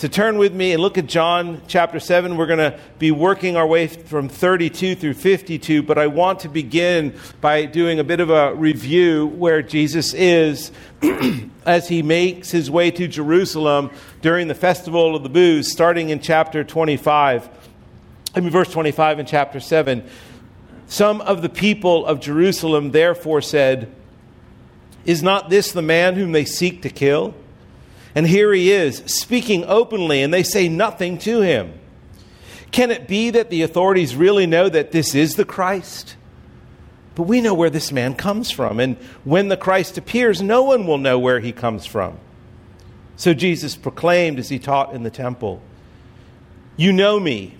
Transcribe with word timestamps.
So 0.00 0.08
turn 0.08 0.38
with 0.38 0.54
me 0.54 0.72
and 0.72 0.80
look 0.80 0.96
at 0.96 1.04
John 1.04 1.60
chapter 1.68 2.00
7. 2.00 2.38
We're 2.38 2.46
going 2.46 2.58
to 2.58 2.80
be 2.98 3.10
working 3.10 3.58
our 3.58 3.66
way 3.66 3.86
from 3.86 4.30
32 4.30 4.94
through 4.94 5.12
52, 5.12 5.82
but 5.82 5.98
I 5.98 6.06
want 6.06 6.40
to 6.40 6.48
begin 6.48 7.14
by 7.42 7.66
doing 7.66 7.98
a 7.98 8.02
bit 8.02 8.18
of 8.20 8.30
a 8.30 8.54
review 8.54 9.26
where 9.26 9.60
Jesus 9.60 10.14
is 10.14 10.72
as 11.66 11.88
he 11.88 12.02
makes 12.02 12.50
his 12.50 12.70
way 12.70 12.90
to 12.92 13.08
Jerusalem 13.08 13.90
during 14.22 14.48
the 14.48 14.54
festival 14.54 15.14
of 15.14 15.22
the 15.22 15.28
booths, 15.28 15.70
starting 15.70 16.08
in 16.08 16.20
chapter 16.20 16.64
25. 16.64 17.50
I 18.34 18.40
mean, 18.40 18.48
verse 18.48 18.72
25 18.72 19.18
in 19.18 19.26
chapter 19.26 19.60
7. 19.60 20.08
Some 20.86 21.20
of 21.20 21.42
the 21.42 21.50
people 21.50 22.06
of 22.06 22.20
Jerusalem 22.20 22.92
therefore 22.92 23.42
said, 23.42 23.94
Is 25.04 25.22
not 25.22 25.50
this 25.50 25.72
the 25.72 25.82
man 25.82 26.14
whom 26.14 26.32
they 26.32 26.46
seek 26.46 26.80
to 26.84 26.88
kill? 26.88 27.34
And 28.14 28.26
here 28.26 28.52
he 28.52 28.72
is, 28.72 28.98
speaking 29.06 29.64
openly, 29.66 30.22
and 30.22 30.34
they 30.34 30.42
say 30.42 30.68
nothing 30.68 31.18
to 31.18 31.40
him. 31.40 31.74
Can 32.72 32.90
it 32.90 33.08
be 33.08 33.30
that 33.30 33.50
the 33.50 33.62
authorities 33.62 34.16
really 34.16 34.46
know 34.46 34.68
that 34.68 34.92
this 34.92 35.14
is 35.14 35.34
the 35.34 35.44
Christ? 35.44 36.16
But 37.14 37.24
we 37.24 37.40
know 37.40 37.54
where 37.54 37.70
this 37.70 37.92
man 37.92 38.14
comes 38.14 38.50
from, 38.50 38.80
and 38.80 38.96
when 39.24 39.48
the 39.48 39.56
Christ 39.56 39.98
appears, 39.98 40.40
no 40.40 40.62
one 40.62 40.86
will 40.86 40.98
know 40.98 41.18
where 41.18 41.40
he 41.40 41.52
comes 41.52 41.86
from. 41.86 42.18
So 43.16 43.34
Jesus 43.34 43.76
proclaimed 43.76 44.38
as 44.38 44.48
he 44.48 44.58
taught 44.58 44.94
in 44.94 45.02
the 45.02 45.10
temple 45.10 45.60
You 46.76 46.92
know 46.92 47.20
me, 47.20 47.56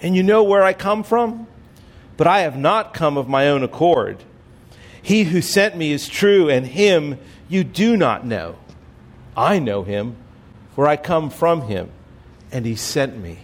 and 0.00 0.14
you 0.14 0.22
know 0.22 0.42
where 0.42 0.62
I 0.62 0.72
come 0.72 1.02
from, 1.02 1.46
but 2.16 2.26
I 2.26 2.40
have 2.40 2.56
not 2.56 2.94
come 2.94 3.16
of 3.16 3.28
my 3.28 3.48
own 3.48 3.62
accord. 3.62 4.22
He 5.02 5.24
who 5.24 5.40
sent 5.40 5.76
me 5.76 5.90
is 5.92 6.08
true, 6.08 6.48
and 6.48 6.66
him 6.66 7.18
you 7.48 7.64
do 7.64 7.96
not 7.96 8.24
know. 8.24 8.56
I 9.36 9.58
know 9.58 9.82
him, 9.82 10.16
for 10.74 10.86
I 10.86 10.96
come 10.96 11.30
from 11.30 11.62
him, 11.62 11.90
and 12.50 12.64
he 12.64 12.76
sent 12.76 13.16
me. 13.16 13.38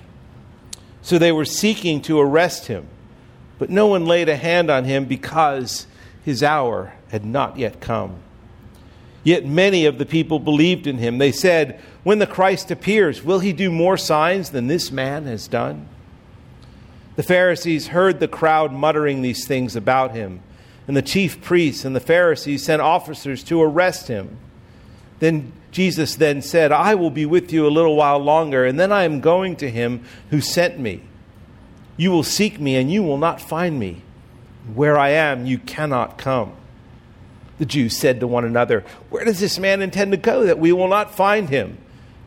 So 1.03 1.19
they 1.19 1.33
were 1.33 1.45
seeking 1.45 2.03
to 2.03 2.21
arrest 2.21 2.67
him, 2.67 2.87
but 3.59 3.71
no 3.71 3.87
one 3.87 4.07
laid 4.07 4.29
a 4.29 4.37
hand 4.37 4.71
on 4.71 4.85
him 4.85 5.07
because 5.07 5.87
his 6.25 6.43
hour 6.43 6.93
had 7.11 7.25
not 7.25 7.59
yet 7.59 7.81
come. 7.81 8.17
Yet 9.25 9.47
many 9.47 9.87
of 9.87 9.99
the 9.99 10.07
people 10.07 10.39
believed 10.39 10.87
in 10.87 10.99
him. 10.99 11.19
They 11.19 11.33
said, 11.33 11.81
When 12.03 12.19
the 12.19 12.27
Christ 12.27 12.71
appears, 12.71 13.23
will 13.23 13.41
he 13.41 13.53
do 13.53 13.71
more 13.71 13.97
signs 13.97 14.51
than 14.51 14.67
this 14.67 14.91
man 14.91 15.25
has 15.27 15.49
done? 15.49 15.89
The 17.17 17.23
Pharisees 17.23 17.89
heard 17.89 18.21
the 18.21 18.29
crowd 18.29 18.73
muttering 18.73 19.23
these 19.23 19.47
things 19.47 19.75
about 19.75 20.15
him, 20.15 20.41
and 20.87 20.97
the 20.97 21.03
chief 21.03 21.43
priests 21.43 21.85
and 21.85 21.97
the 21.97 22.01
Pharisees 22.01 22.65
sent 22.65 22.81
officers 22.81 23.43
to 23.45 23.61
arrest 23.61 24.09
him. 24.09 24.39
Then 25.19 25.53
Jesus 25.71 26.15
then 26.17 26.41
said, 26.43 26.73
I 26.73 26.95
will 26.95 27.11
be 27.11 27.27
with 27.27 27.53
you 27.53 27.67
a 27.67 27.69
little 27.69 27.97
while 27.97 28.19
longer, 28.19 28.65
and 28.65 28.81
then 28.81 28.91
I 28.91 29.05
am 29.05 29.21
going 29.21 29.57
to 29.57 29.71
him 29.71 30.03
who 30.31 30.41
sent 30.41 30.79
me. 30.79 31.03
You 31.97 32.11
will 32.11 32.23
seek 32.23 32.59
me, 32.59 32.77
and 32.77 32.91
you 32.91 33.03
will 33.03 33.19
not 33.19 33.41
find 33.41 33.79
me. 33.79 34.03
Where 34.75 34.99
I 34.99 35.11
am, 35.11 35.47
you 35.47 35.59
cannot 35.59 36.19
come. 36.19 36.53
The 37.59 37.67
Jews 37.67 37.97
said 37.97 38.21
to 38.21 38.27
one 38.27 38.45
another, 38.45 38.85
Where 39.11 39.25
does 39.25 39.41
this 39.41 39.59
man 39.59 39.83
intend 39.83 40.13
to 40.13 40.17
go 40.17 40.45
that 40.45 40.59
we 40.59 40.73
will 40.73 40.89
not 40.89 41.15
find 41.15 41.49
him? 41.49 41.79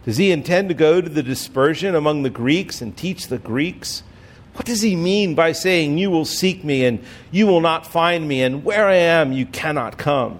Does 0.05 0.17
he 0.17 0.31
intend 0.31 0.69
to 0.69 0.75
go 0.75 0.99
to 0.99 1.09
the 1.09 1.23
dispersion 1.23 1.95
among 1.95 2.23
the 2.23 2.29
Greeks 2.29 2.81
and 2.81 2.95
teach 2.95 3.27
the 3.27 3.37
Greeks? 3.37 4.03
What 4.53 4.65
does 4.65 4.81
he 4.81 4.95
mean 4.95 5.35
by 5.35 5.53
saying, 5.53 5.97
You 5.97 6.11
will 6.11 6.25
seek 6.25 6.63
me, 6.63 6.85
and 6.85 7.03
you 7.31 7.47
will 7.47 7.61
not 7.61 7.87
find 7.87 8.27
me, 8.27 8.41
and 8.41 8.63
where 8.63 8.87
I 8.87 8.95
am, 8.95 9.31
you 9.31 9.45
cannot 9.45 9.97
come? 9.97 10.39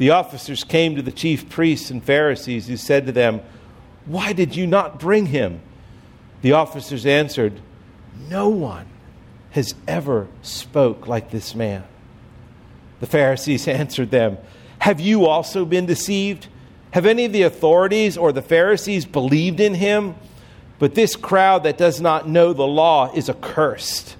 the 0.00 0.08
officers 0.08 0.64
came 0.64 0.96
to 0.96 1.02
the 1.02 1.12
chief 1.12 1.50
priests 1.50 1.90
and 1.90 2.02
Pharisees, 2.02 2.68
who 2.68 2.78
said 2.78 3.04
to 3.04 3.12
them, 3.12 3.42
Why 4.06 4.32
did 4.32 4.56
you 4.56 4.66
not 4.66 4.98
bring 4.98 5.26
him? 5.26 5.60
The 6.40 6.52
officers 6.52 7.04
answered, 7.04 7.60
No 8.30 8.48
one 8.48 8.86
has 9.50 9.74
ever 9.86 10.26
spoke 10.40 11.06
like 11.06 11.30
this 11.30 11.54
man. 11.54 11.84
The 13.00 13.06
Pharisees 13.06 13.68
answered 13.68 14.10
them, 14.10 14.38
Have 14.78 15.00
you 15.00 15.26
also 15.26 15.66
been 15.66 15.84
deceived? 15.84 16.48
Have 16.92 17.04
any 17.04 17.26
of 17.26 17.34
the 17.34 17.42
authorities 17.42 18.16
or 18.16 18.32
the 18.32 18.40
Pharisees 18.40 19.04
believed 19.04 19.60
in 19.60 19.74
him? 19.74 20.14
But 20.78 20.94
this 20.94 21.14
crowd 21.14 21.64
that 21.64 21.76
does 21.76 22.00
not 22.00 22.26
know 22.26 22.54
the 22.54 22.66
law 22.66 23.12
is 23.12 23.28
accursed. 23.28 24.16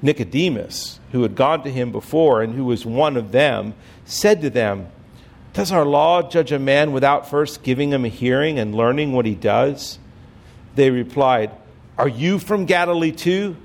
Nicodemus, 0.00 0.98
who 1.12 1.20
had 1.20 1.34
gone 1.34 1.62
to 1.64 1.70
him 1.70 1.92
before 1.92 2.40
and 2.40 2.54
who 2.54 2.64
was 2.64 2.86
one 2.86 3.18
of 3.18 3.32
them, 3.32 3.74
said 4.10 4.40
to 4.42 4.50
them, 4.50 4.88
Does 5.52 5.70
our 5.70 5.84
law 5.84 6.28
judge 6.28 6.52
a 6.52 6.58
man 6.58 6.92
without 6.92 7.30
first 7.30 7.62
giving 7.62 7.92
him 7.92 8.04
a 8.04 8.08
hearing 8.08 8.58
and 8.58 8.74
learning 8.74 9.12
what 9.12 9.24
he 9.24 9.34
does? 9.34 9.98
They 10.74 10.90
replied, 10.90 11.52
Are 11.96 12.08
you 12.08 12.38
from 12.38 12.66
Galilee 12.66 13.12
too? 13.12 13.56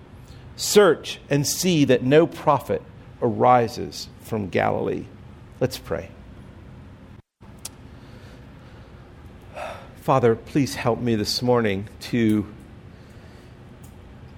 Search 0.56 1.20
and 1.30 1.46
see 1.46 1.86
that 1.86 2.04
no 2.04 2.28
prophet 2.28 2.82
arises 3.22 4.08
from 4.22 4.50
Galilee. 4.50 5.06
Let's 5.60 5.78
pray. 5.78 6.10
Father, 10.02 10.36
please 10.36 10.76
help 10.76 11.00
me 11.00 11.16
this 11.16 11.42
morning 11.42 11.90
to 12.00 12.46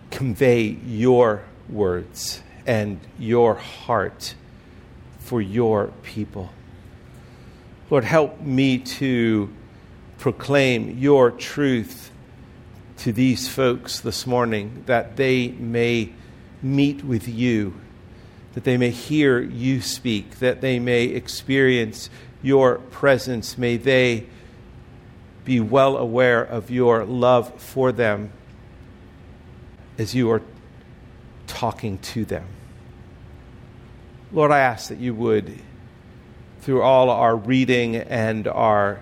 convey 0.10 0.64
your 0.64 1.44
words 1.70 2.42
and 2.66 3.00
your 3.20 3.56
heart 3.56 4.34
for 5.28 5.42
your 5.42 5.88
people. 6.04 6.50
Lord, 7.90 8.06
help 8.06 8.40
me 8.40 8.78
to 8.78 9.54
proclaim 10.20 10.98
your 10.98 11.32
truth 11.32 12.12
to 13.00 13.12
these 13.12 13.50
folks 13.50 14.00
this 14.00 14.26
morning 14.26 14.84
that 14.86 15.18
they 15.18 15.50
may 15.50 16.14
meet 16.62 17.04
with 17.04 17.28
you, 17.28 17.74
that 18.54 18.64
they 18.64 18.78
may 18.78 18.90
hear 18.90 19.42
you 19.42 19.82
speak, 19.82 20.40
that 20.40 20.62
they 20.62 20.80
may 20.80 21.04
experience 21.04 22.10
your 22.42 22.78
presence. 22.78 23.58
May 23.58 23.76
they 23.76 24.28
be 25.44 25.60
well 25.60 25.98
aware 25.98 26.42
of 26.42 26.72
your 26.72 27.04
love 27.04 27.54
for 27.62 27.92
them 27.92 28.32
as 29.98 30.16
you 30.16 30.32
are 30.32 30.42
talking 31.48 31.98
to 31.98 32.24
them. 32.24 32.46
Lord, 34.32 34.52
I 34.52 34.60
ask 34.60 34.90
that 34.90 35.00
you 35.00 35.14
would, 35.16 35.60
through 36.60 36.82
all 36.82 37.10
our 37.10 37.36
reading 37.36 37.96
and 37.96 38.48
our 38.48 39.02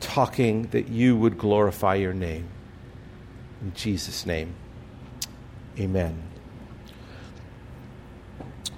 talking, 0.00 0.66
that 0.68 0.88
you 0.88 1.16
would 1.16 1.38
glorify 1.38 1.94
your 1.94 2.12
name. 2.12 2.48
In 3.62 3.72
Jesus' 3.74 4.26
name, 4.26 4.54
amen. 5.78 6.22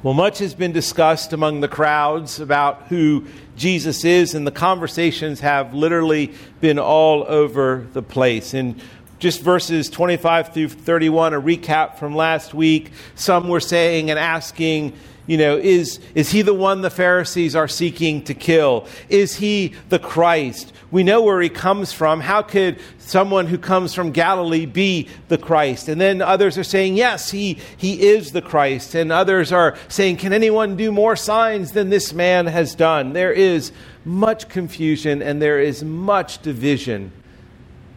Well, 0.02 0.14
much 0.14 0.38
has 0.38 0.54
been 0.54 0.70
discussed 0.70 1.32
among 1.32 1.60
the 1.60 1.68
crowds 1.68 2.38
about 2.38 2.84
who 2.88 3.26
Jesus 3.56 4.04
is, 4.04 4.34
and 4.34 4.46
the 4.46 4.52
conversations 4.52 5.40
have 5.40 5.74
literally 5.74 6.34
been 6.60 6.78
all 6.78 7.24
over 7.26 7.86
the 7.94 8.02
place. 8.02 8.54
In 8.54 8.80
just 9.18 9.40
verses 9.40 9.90
25 9.90 10.54
through 10.54 10.68
31, 10.68 11.34
a 11.34 11.40
recap 11.40 11.98
from 11.98 12.14
last 12.14 12.54
week. 12.54 12.92
Some 13.14 13.48
were 13.48 13.60
saying 13.60 14.10
and 14.10 14.18
asking, 14.18 14.92
you 15.26 15.36
know, 15.36 15.58
is, 15.58 16.00
is 16.14 16.30
he 16.30 16.42
the 16.42 16.54
one 16.54 16.80
the 16.80 16.90
Pharisees 16.90 17.54
are 17.54 17.68
seeking 17.68 18.22
to 18.24 18.34
kill? 18.34 18.86
Is 19.08 19.36
he 19.36 19.74
the 19.90 19.98
Christ? 19.98 20.72
We 20.90 21.02
know 21.02 21.20
where 21.20 21.40
he 21.42 21.50
comes 21.50 21.92
from. 21.92 22.20
How 22.20 22.40
could 22.40 22.80
someone 22.98 23.46
who 23.46 23.58
comes 23.58 23.92
from 23.92 24.12
Galilee 24.12 24.64
be 24.64 25.08
the 25.28 25.36
Christ? 25.36 25.88
And 25.88 26.00
then 26.00 26.22
others 26.22 26.56
are 26.56 26.64
saying, 26.64 26.96
yes, 26.96 27.30
he, 27.30 27.58
he 27.76 28.08
is 28.08 28.32
the 28.32 28.40
Christ. 28.40 28.94
And 28.94 29.12
others 29.12 29.52
are 29.52 29.76
saying, 29.88 30.16
can 30.16 30.32
anyone 30.32 30.76
do 30.76 30.90
more 30.90 31.14
signs 31.14 31.72
than 31.72 31.90
this 31.90 32.14
man 32.14 32.46
has 32.46 32.74
done? 32.74 33.12
There 33.12 33.32
is 33.32 33.70
much 34.06 34.48
confusion 34.48 35.20
and 35.20 35.42
there 35.42 35.60
is 35.60 35.84
much 35.84 36.40
division 36.40 37.12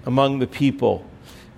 among 0.06 0.40
the 0.40 0.48
people. 0.48 1.06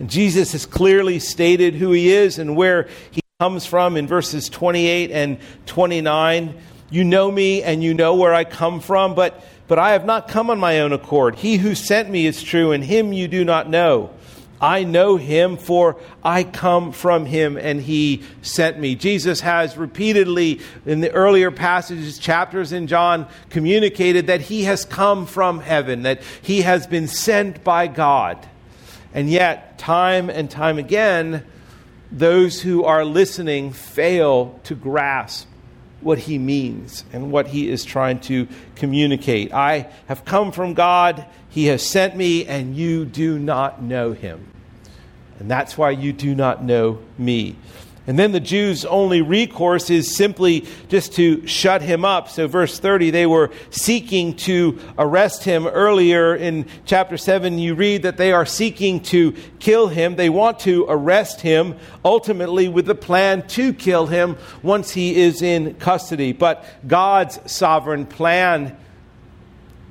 And 0.04 0.10
Jesus 0.10 0.52
has 0.52 0.66
clearly 0.66 1.18
stated 1.20 1.76
who 1.76 1.94
he 1.94 2.12
is 2.12 2.38
and 2.38 2.58
where 2.58 2.90
he 3.12 3.22
comes 3.40 3.66
from 3.66 3.96
in 3.96 4.06
verses 4.06 4.50
28 4.50 5.12
and 5.12 5.38
29. 5.66 6.56
You 6.90 7.06
know 7.06 7.32
me 7.32 7.64
and 7.64 7.82
you 7.82 7.94
know 7.94 8.16
where 8.16 8.34
I 8.34 8.44
come 8.44 8.82
from, 8.82 9.16
but, 9.16 9.42
but 9.70 9.80
I 9.80 9.94
have 9.94 10.04
not 10.04 10.28
come 10.28 10.50
on 10.50 10.60
my 10.60 10.82
own 10.82 10.92
accord. 10.92 11.36
He 11.36 11.56
who 11.56 11.74
sent 11.74 12.10
me 12.10 12.26
is 12.26 12.44
true, 12.44 12.74
and 12.74 12.84
him 12.84 13.14
you 13.14 13.30
do 13.30 13.46
not 13.46 13.70
know. 13.70 14.10
I 14.60 14.84
know 14.84 15.16
him, 15.16 15.56
for 15.56 15.96
I 16.22 16.44
come 16.44 16.92
from 16.92 17.26
him, 17.26 17.56
and 17.56 17.80
he 17.80 18.24
sent 18.42 18.78
me. 18.78 18.96
Jesus 18.96 19.40
has 19.40 19.78
repeatedly, 19.78 20.60
in 20.86 21.00
the 21.00 21.14
earlier 21.14 21.50
passages, 21.50 22.20
chapters 22.20 22.74
in 22.74 22.88
John, 22.88 23.30
communicated 23.50 24.28
that 24.28 24.42
he 24.42 24.66
has 24.66 24.84
come 24.84 25.28
from 25.28 25.62
heaven, 25.62 26.02
that 26.02 26.22
he 26.42 26.64
has 26.64 26.88
been 26.88 27.08
sent 27.08 27.64
by 27.64 27.88
God. 27.88 28.50
And 29.14 29.30
yet, 29.30 29.78
time 29.78 30.30
and 30.30 30.50
time 30.50 30.78
again, 30.78 31.46
those 32.12 32.62
who 32.62 32.84
are 32.84 33.06
listening 33.06 33.72
fail 33.72 34.60
to 34.64 34.76
grasp 34.76 35.48
what 36.02 36.18
he 36.20 36.38
means 36.38 37.06
and 37.14 37.32
what 37.32 37.48
he 37.48 37.70
is 37.70 37.86
trying 37.86 38.20
to 38.20 38.48
communicate. 38.76 39.54
I 39.54 39.90
have 40.08 40.26
come 40.26 40.52
from 40.52 40.74
God, 40.74 41.26
he 41.50 41.66
has 41.68 41.88
sent 41.88 42.16
me, 42.16 42.46
and 42.46 42.76
you 42.76 43.06
do 43.06 43.40
not 43.40 43.82
know 43.82 44.12
him. 44.12 44.46
And 45.40 45.50
that's 45.50 45.78
why 45.78 45.92
you 45.92 46.14
do 46.14 46.36
not 46.36 46.64
know 46.64 47.00
me. 47.18 47.56
And 48.06 48.20
then 48.20 48.34
the 48.34 48.42
Jews' 48.42 48.84
only 48.84 49.22
recourse 49.22 49.90
is 49.90 50.14
simply 50.14 50.66
just 50.90 51.14
to 51.14 51.48
shut 51.48 51.82
him 51.82 52.04
up. 52.04 52.28
So, 52.28 52.48
verse 52.48 52.78
30, 52.78 53.12
they 53.12 53.26
were 53.26 53.50
seeking 53.70 54.36
to 54.38 54.78
arrest 54.98 55.46
him. 55.46 55.66
Earlier 55.68 56.36
in 56.36 56.66
chapter 56.86 57.16
7, 57.16 57.58
you 57.60 57.76
read 57.76 58.04
that 58.04 58.18
they 58.18 58.34
are 58.34 58.46
seeking 58.46 59.00
to 59.04 59.34
kill 59.60 59.88
him. 59.88 60.18
They 60.18 60.30
want 60.30 60.60
to 60.60 60.86
arrest 60.90 61.40
him, 61.40 61.78
ultimately, 62.04 62.68
with 62.68 62.88
the 62.88 62.96
plan 62.96 63.48
to 63.50 63.72
kill 63.74 64.08
him 64.08 64.36
once 64.62 64.92
he 64.92 65.16
is 65.16 65.42
in 65.42 65.76
custody. 65.76 66.34
But 66.34 66.66
God's 66.86 67.40
sovereign 67.50 68.06
plan 68.06 68.78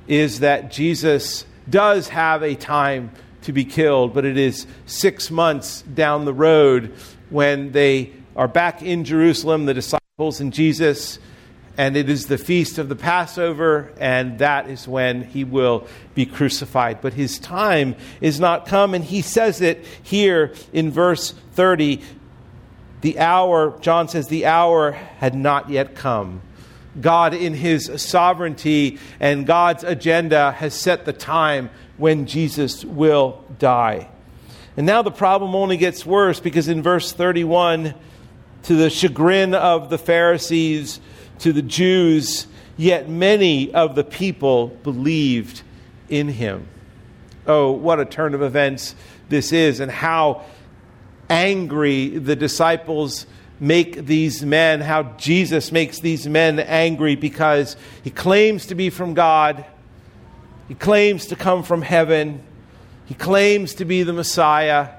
is 0.07 0.41
that 0.41 0.71
Jesus 0.71 1.45
does 1.67 2.09
have 2.09 2.43
a 2.43 2.53
time 2.53 3.09
to 3.41 3.51
be 3.51 3.65
killed, 3.65 4.13
but 4.13 4.23
it 4.23 4.37
is 4.37 4.67
six 4.85 5.31
months 5.31 5.81
down 5.81 6.25
the 6.25 6.33
road 6.33 6.95
when 7.33 7.71
they 7.71 8.11
are 8.35 8.47
back 8.47 8.83
in 8.83 9.03
Jerusalem, 9.03 9.65
the 9.65 9.73
disciples 9.73 10.39
and 10.39 10.53
Jesus, 10.53 11.17
and 11.77 11.97
it 11.97 12.07
is 12.07 12.27
the 12.27 12.37
feast 12.37 12.77
of 12.77 12.87
the 12.87 12.95
Passover, 12.95 13.91
and 13.99 14.37
that 14.37 14.69
is 14.69 14.87
when 14.87 15.23
he 15.23 15.43
will 15.43 15.87
be 16.13 16.27
crucified. 16.27 17.01
But 17.01 17.13
his 17.13 17.39
time 17.39 17.95
is 18.21 18.39
not 18.39 18.67
come, 18.67 18.93
and 18.93 19.03
he 19.03 19.21
says 19.21 19.59
it 19.61 19.83
here 20.03 20.53
in 20.71 20.91
verse 20.91 21.33
30. 21.53 22.01
The 23.01 23.19
hour, 23.19 23.77
John 23.81 24.07
says, 24.07 24.27
the 24.27 24.45
hour 24.45 24.91
had 24.91 25.33
not 25.33 25.71
yet 25.71 25.95
come. 25.95 26.43
God, 27.01 27.33
in 27.33 27.55
his 27.55 27.91
sovereignty 27.97 28.99
and 29.19 29.47
God's 29.47 29.83
agenda, 29.83 30.51
has 30.51 30.75
set 30.75 31.05
the 31.05 31.13
time 31.13 31.71
when 31.97 32.27
Jesus 32.27 32.85
will 32.85 33.43
die. 33.57 34.09
And 34.75 34.85
now 34.85 35.01
the 35.01 35.11
problem 35.11 35.55
only 35.55 35.77
gets 35.77 36.05
worse 36.05 36.39
because 36.39 36.67
in 36.67 36.81
verse 36.81 37.11
31, 37.11 37.93
to 38.63 38.75
the 38.75 38.89
chagrin 38.89 39.53
of 39.53 39.89
the 39.89 39.97
Pharisees, 39.97 40.99
to 41.39 41.53
the 41.53 41.61
Jews, 41.61 42.47
yet 42.77 43.09
many 43.09 43.73
of 43.73 43.95
the 43.95 44.03
people 44.03 44.67
believed 44.67 45.61
in 46.09 46.27
him. 46.27 46.67
Oh, 47.45 47.71
what 47.71 47.99
a 47.99 48.05
turn 48.05 48.33
of 48.33 48.41
events 48.41 48.95
this 49.29 49.51
is, 49.51 49.79
and 49.79 49.91
how 49.91 50.45
angry 51.29 52.09
the 52.09 52.35
disciples 52.35 53.25
make 53.59 54.05
these 54.05 54.43
men, 54.43 54.81
how 54.81 55.03
Jesus 55.17 55.71
makes 55.71 55.99
these 55.99 56.27
men 56.27 56.59
angry 56.59 57.15
because 57.15 57.75
he 58.03 58.09
claims 58.09 58.67
to 58.67 58.75
be 58.75 58.89
from 58.89 59.13
God, 59.13 59.65
he 60.67 60.75
claims 60.75 61.27
to 61.27 61.35
come 61.35 61.63
from 61.63 61.81
heaven 61.81 62.41
he 63.05 63.13
claims 63.13 63.75
to 63.75 63.85
be 63.85 64.03
the 64.03 64.13
Messiah. 64.13 64.89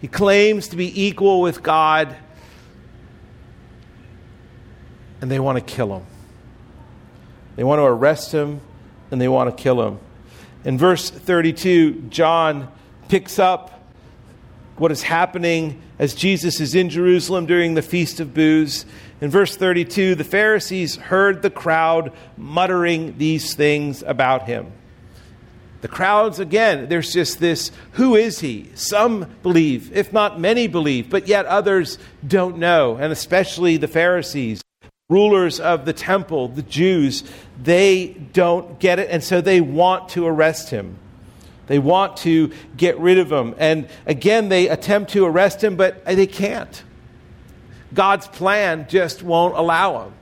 He 0.00 0.08
claims 0.08 0.68
to 0.68 0.76
be 0.76 1.04
equal 1.04 1.40
with 1.40 1.62
God. 1.62 2.16
And 5.20 5.30
they 5.30 5.38
want 5.38 5.58
to 5.58 5.64
kill 5.64 5.96
him. 5.96 6.06
They 7.56 7.64
want 7.64 7.78
to 7.78 7.84
arrest 7.84 8.32
him 8.32 8.60
and 9.10 9.20
they 9.20 9.28
want 9.28 9.56
to 9.56 9.62
kill 9.62 9.86
him. 9.86 9.98
In 10.64 10.78
verse 10.78 11.10
32, 11.10 12.06
John 12.08 12.72
picks 13.08 13.38
up 13.38 13.80
what 14.76 14.90
is 14.90 15.02
happening 15.02 15.80
as 15.98 16.14
Jesus 16.14 16.60
is 16.60 16.74
in 16.74 16.88
Jerusalem 16.88 17.46
during 17.46 17.74
the 17.74 17.82
Feast 17.82 18.20
of 18.20 18.34
Booths. 18.34 18.86
In 19.20 19.30
verse 19.30 19.54
32, 19.54 20.14
the 20.14 20.24
Pharisees 20.24 20.96
heard 20.96 21.42
the 21.42 21.50
crowd 21.50 22.12
muttering 22.36 23.18
these 23.18 23.54
things 23.54 24.02
about 24.02 24.48
him. 24.48 24.72
The 25.82 25.88
crowds, 25.88 26.38
again, 26.38 26.88
there's 26.88 27.12
just 27.12 27.40
this 27.40 27.72
who 27.92 28.14
is 28.14 28.38
he? 28.38 28.70
Some 28.76 29.26
believe, 29.42 29.94
if 29.94 30.12
not 30.12 30.40
many 30.40 30.68
believe, 30.68 31.10
but 31.10 31.26
yet 31.26 31.44
others 31.46 31.98
don't 32.26 32.58
know, 32.58 32.96
and 32.96 33.12
especially 33.12 33.76
the 33.76 33.88
Pharisees, 33.88 34.62
rulers 35.10 35.58
of 35.58 35.84
the 35.84 35.92
temple, 35.92 36.48
the 36.48 36.62
Jews, 36.62 37.24
they 37.60 38.14
don't 38.32 38.78
get 38.78 39.00
it, 39.00 39.10
and 39.10 39.24
so 39.24 39.40
they 39.40 39.60
want 39.60 40.08
to 40.10 40.24
arrest 40.24 40.70
him. 40.70 40.98
They 41.66 41.80
want 41.80 42.16
to 42.18 42.52
get 42.76 42.98
rid 42.98 43.18
of 43.18 43.30
him. 43.30 43.54
And 43.58 43.88
again, 44.06 44.48
they 44.48 44.68
attempt 44.68 45.12
to 45.12 45.24
arrest 45.24 45.64
him, 45.64 45.74
but 45.76 46.04
they 46.04 46.26
can't. 46.26 46.82
God's 47.92 48.28
plan 48.28 48.86
just 48.88 49.22
won't 49.22 49.56
allow 49.56 50.04
him. 50.04 50.12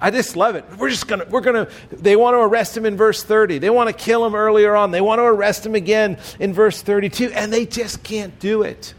I 0.00 0.10
just 0.10 0.36
love 0.36 0.54
it. 0.54 0.64
We're 0.76 0.90
just 0.90 1.08
going 1.08 1.20
to, 1.20 1.26
we're 1.28 1.40
going 1.40 1.66
to, 1.66 1.72
they 1.90 2.14
want 2.14 2.34
to 2.34 2.38
arrest 2.38 2.76
him 2.76 2.86
in 2.86 2.96
verse 2.96 3.22
30. 3.22 3.58
They 3.58 3.70
want 3.70 3.88
to 3.88 3.92
kill 3.92 4.24
him 4.24 4.34
earlier 4.34 4.76
on. 4.76 4.92
They 4.92 5.00
want 5.00 5.18
to 5.18 5.24
arrest 5.24 5.66
him 5.66 5.74
again 5.74 6.18
in 6.38 6.54
verse 6.54 6.80
32, 6.82 7.32
and 7.32 7.52
they 7.52 7.66
just 7.66 8.04
can't 8.04 8.38
do 8.38 8.62
it. 8.62 8.94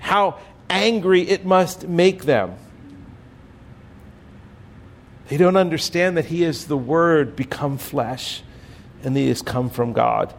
How 0.00 0.40
angry 0.68 1.22
it 1.22 1.44
must 1.44 1.86
make 1.86 2.24
them. 2.24 2.56
They 5.28 5.36
don't 5.36 5.56
understand 5.56 6.16
that 6.16 6.26
he 6.26 6.42
is 6.42 6.66
the 6.66 6.76
Word 6.76 7.36
become 7.36 7.78
flesh, 7.78 8.42
and 9.04 9.16
he 9.16 9.28
has 9.28 9.42
come 9.42 9.70
from 9.70 9.92
God. 9.92 10.34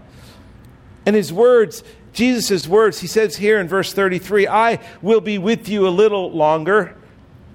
And 1.06 1.15
his 1.15 1.32
words, 1.32 1.84
Jesus' 2.12 2.68
words, 2.68 3.00
he 3.00 3.08
says 3.08 3.38
here 3.38 3.60
in 3.60 3.70
verse 3.70 3.94
33 3.94 4.48
I 4.48 4.80
will 5.01 5.22
be 5.22 5.38
with 5.38 5.70
you 5.70 5.88
a 5.88 5.89
little 5.89 6.32
longer 6.32 6.98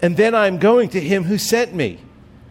and 0.01 0.17
then 0.17 0.35
I'm 0.35 0.59
going 0.59 0.91
to 0.91 1.01
him 1.01 1.25
who 1.25 1.39
sent 1.39 1.75
me. 1.75 2.01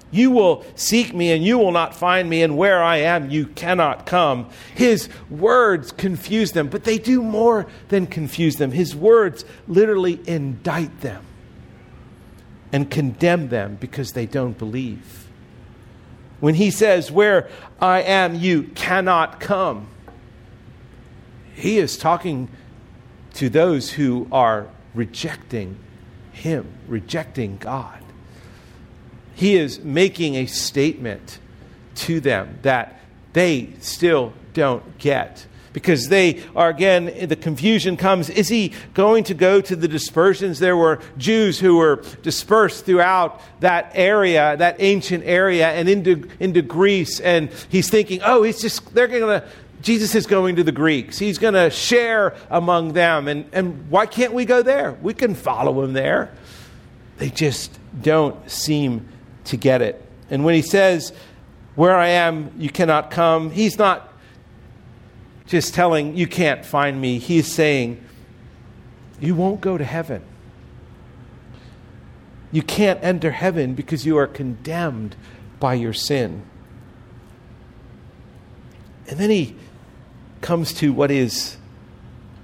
You 0.09 0.31
will 0.31 0.65
seek 0.75 1.13
me 1.13 1.31
and 1.31 1.43
you 1.43 1.57
will 1.57 1.71
not 1.71 1.93
find 1.93 2.29
me, 2.29 2.41
and 2.41 2.57
where 2.57 2.81
I 2.81 2.97
am, 2.97 3.29
you 3.29 3.47
cannot 3.47 4.05
come. 4.05 4.49
His 4.73 5.09
words 5.29 5.91
confuse 5.91 6.53
them, 6.53 6.69
but 6.69 6.85
they 6.85 6.97
do 6.97 7.21
more 7.21 7.67
than 7.89 8.07
confuse 8.07 8.55
them. 8.55 8.71
His 8.71 8.95
words 8.95 9.43
literally 9.67 10.21
indict 10.25 11.01
them 11.01 11.25
and 12.71 12.89
condemn 12.89 13.49
them 13.49 13.77
because 13.79 14.13
they 14.13 14.25
don't 14.25 14.57
believe. 14.57 15.27
When 16.39 16.55
he 16.55 16.71
says, 16.71 17.11
Where 17.11 17.49
I 17.81 18.01
am, 18.01 18.35
you 18.35 18.63
cannot 18.63 19.39
come, 19.39 19.87
he 21.53 21.79
is 21.79 21.97
talking 21.97 22.49
to 23.33 23.49
those 23.49 23.91
who 23.91 24.27
are 24.31 24.67
rejecting 24.93 25.77
him, 26.37 26.65
rejecting 26.87 27.57
God. 27.57 28.01
He 29.35 29.55
is 29.55 29.79
making 29.79 30.35
a 30.35 30.45
statement 30.45 31.39
to 31.95 32.19
them 32.19 32.59
that 32.61 32.99
they 33.33 33.69
still 33.79 34.33
don't 34.53 34.97
get. 34.97 35.45
Because 35.73 36.09
they 36.09 36.43
are, 36.55 36.69
again, 36.69 37.27
the 37.27 37.35
confusion 37.35 37.97
comes. 37.97 38.31
Is 38.31 38.47
he 38.47 38.73
going 38.95 39.25
to 39.25 39.35
go 39.35 39.61
to 39.61 39.75
the 39.75 39.87
dispersions? 39.87 40.57
There 40.57 40.75
were 40.75 40.99
Jews 41.19 41.59
who 41.59 41.77
were 41.77 42.01
dispersed 42.23 42.85
throughout 42.85 43.41
that 43.59 43.91
area, 43.93 44.57
that 44.57 44.77
ancient 44.79 45.23
area, 45.23 45.67
and 45.67 45.87
into, 45.87 46.27
into 46.39 46.63
Greece. 46.63 47.19
And 47.19 47.51
he's 47.69 47.91
thinking, 47.91 48.21
oh, 48.23 48.41
he's 48.41 48.59
just, 48.59 48.91
they're 48.95 49.07
going 49.07 49.41
to 49.41 49.47
Jesus 49.81 50.15
is 50.15 50.25
going 50.25 50.55
to 50.55 50.63
the 50.63 50.71
Greeks. 50.71 51.19
He's 51.19 51.37
going 51.37 51.53
to 51.53 51.69
share 51.69 52.35
among 52.49 52.93
them. 52.93 53.27
And, 53.27 53.47
and 53.53 53.89
why 53.89 54.05
can't 54.05 54.33
we 54.33 54.45
go 54.45 54.63
there? 54.63 54.93
We 55.01 55.13
can 55.13 55.35
follow 55.35 55.83
him 55.83 55.93
there. 55.93 56.31
They 57.17 57.29
just 57.29 57.77
don't 58.01 58.49
seem 58.49 59.07
to 59.45 59.57
get 59.57 59.81
it. 59.81 60.03
And 60.29 60.43
when 60.43 60.55
he 60.55 60.61
says, 60.61 61.13
Where 61.75 61.95
I 61.95 62.07
am, 62.09 62.51
you 62.57 62.69
cannot 62.69 63.11
come, 63.11 63.51
he's 63.51 63.77
not 63.77 64.13
just 65.45 65.73
telling, 65.73 66.17
You 66.17 66.27
can't 66.27 66.65
find 66.65 66.99
me. 66.99 67.19
He's 67.19 67.51
saying, 67.51 68.03
You 69.19 69.35
won't 69.35 69.61
go 69.61 69.77
to 69.77 69.83
heaven. 69.83 70.23
You 72.51 72.61
can't 72.61 73.03
enter 73.03 73.31
heaven 73.31 73.73
because 73.73 74.05
you 74.05 74.17
are 74.17 74.27
condemned 74.27 75.15
by 75.59 75.73
your 75.73 75.93
sin. 75.93 76.43
And 79.09 79.19
then 79.19 79.29
he 79.29 79.55
comes 80.41 80.73
to 80.73 80.93
what 80.93 81.11
is 81.11 81.57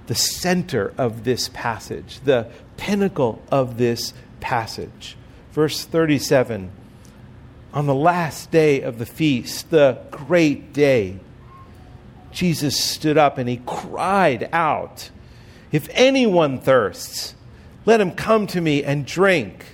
the 0.06 0.14
center 0.14 0.92
of 0.98 1.24
this 1.24 1.48
passage, 1.52 2.20
the 2.20 2.48
pinnacle 2.76 3.42
of 3.50 3.78
this 3.78 4.12
passage. 4.40 5.16
Verse 5.52 5.84
37 5.84 6.70
On 7.72 7.86
the 7.86 7.94
last 7.94 8.50
day 8.50 8.82
of 8.82 8.98
the 8.98 9.06
feast, 9.06 9.70
the 9.70 9.98
great 10.10 10.72
day, 10.72 11.18
Jesus 12.32 12.78
stood 12.78 13.16
up 13.16 13.38
and 13.38 13.48
he 13.48 13.60
cried 13.64 14.48
out, 14.52 15.10
If 15.70 15.88
anyone 15.92 16.58
thirsts, 16.58 17.34
let 17.86 18.00
him 18.00 18.12
come 18.12 18.46
to 18.48 18.60
me 18.60 18.82
and 18.82 19.06
drink. 19.06 19.66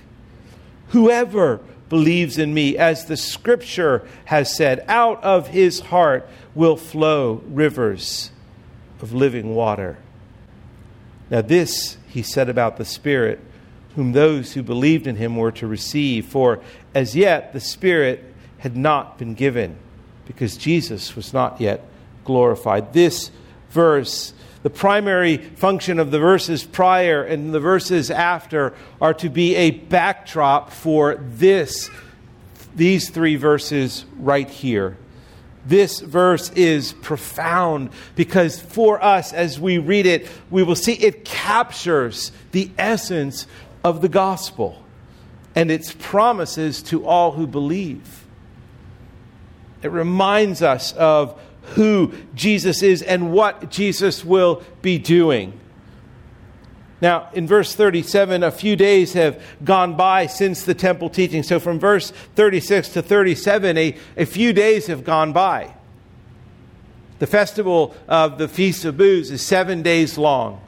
Whoever 0.89 1.61
believes 1.91 2.37
in 2.37 2.53
me, 2.53 2.77
as 2.77 3.05
the 3.05 3.17
scripture 3.17 4.07
has 4.23 4.55
said, 4.55 4.81
out 4.87 5.21
of 5.25 5.49
his 5.49 5.81
heart 5.81 6.25
will 6.55 6.77
flow 6.77 7.43
rivers 7.47 8.31
of 9.01 9.11
living 9.11 9.53
water. 9.53 9.97
Now, 11.29 11.41
this 11.41 11.97
he 12.07 12.23
said 12.23 12.47
about 12.47 12.77
the 12.77 12.85
Spirit, 12.85 13.41
whom 13.97 14.13
those 14.13 14.53
who 14.53 14.63
believed 14.63 15.05
in 15.05 15.17
him 15.17 15.35
were 15.35 15.51
to 15.51 15.67
receive, 15.67 16.25
for 16.27 16.61
as 16.95 17.13
yet 17.13 17.51
the 17.51 17.59
Spirit 17.59 18.23
had 18.59 18.77
not 18.77 19.17
been 19.17 19.33
given, 19.33 19.75
because 20.25 20.55
Jesus 20.55 21.13
was 21.13 21.33
not 21.33 21.59
yet 21.59 21.85
glorified. 22.23 22.93
This 22.93 23.31
verse, 23.69 24.33
the 24.63 24.69
primary 24.69 25.37
function 25.37 25.99
of 25.99 26.11
the 26.11 26.19
verses 26.19 26.63
prior 26.63 27.23
and 27.23 27.53
the 27.53 27.59
verses 27.59 28.11
after, 28.11 28.73
are 28.99 29.13
to 29.15 29.29
be 29.29 29.55
a 29.55 29.71
backdrop 29.71 30.71
for 30.71 31.15
this, 31.15 31.89
these 32.75 33.09
three 33.09 33.35
verses 33.35 34.05
right 34.17 34.49
here. 34.49 34.97
This 35.65 35.99
verse 35.99 36.49
is 36.51 36.93
profound 36.93 37.91
because 38.15 38.59
for 38.59 39.03
us, 39.03 39.31
as 39.31 39.59
we 39.59 39.77
read 39.77 40.05
it, 40.05 40.27
we 40.49 40.63
will 40.63 40.75
see 40.75 40.93
it 40.93 41.23
captures 41.25 42.31
the 42.51 42.71
essence 42.77 43.45
of 43.83 44.01
the 44.01 44.09
gospel 44.09 44.83
and 45.53 45.69
its 45.69 45.93
promises 45.93 46.81
to 46.83 47.05
all 47.05 47.31
who 47.31 47.45
believe. 47.45 48.25
It 49.83 49.91
reminds 49.91 50.61
us 50.61 50.93
of 50.93 51.39
who 51.75 52.13
Jesus 52.35 52.81
is 52.81 53.01
and 53.01 53.31
what 53.31 53.69
Jesus 53.69 54.25
will 54.25 54.63
be 54.81 54.97
doing. 54.97 55.59
Now, 57.01 57.29
in 57.33 57.47
verse 57.47 57.73
37, 57.73 58.43
a 58.43 58.51
few 58.51 58.75
days 58.75 59.13
have 59.13 59.41
gone 59.63 59.95
by 59.95 60.27
since 60.27 60.63
the 60.63 60.75
temple 60.75 61.09
teaching. 61.09 61.41
So 61.41 61.59
from 61.59 61.79
verse 61.79 62.11
36 62.35 62.89
to 62.89 63.01
37, 63.01 63.77
a, 63.77 63.97
a 64.17 64.25
few 64.25 64.53
days 64.53 64.85
have 64.87 65.03
gone 65.03 65.33
by. 65.33 65.73
The 67.17 67.27
festival 67.27 67.95
of 68.07 68.37
the 68.37 68.47
Feast 68.47 68.85
of 68.85 68.97
Booths 68.97 69.31
is 69.31 69.43
seven 69.43 69.81
days 69.81 70.17
long. 70.17 70.61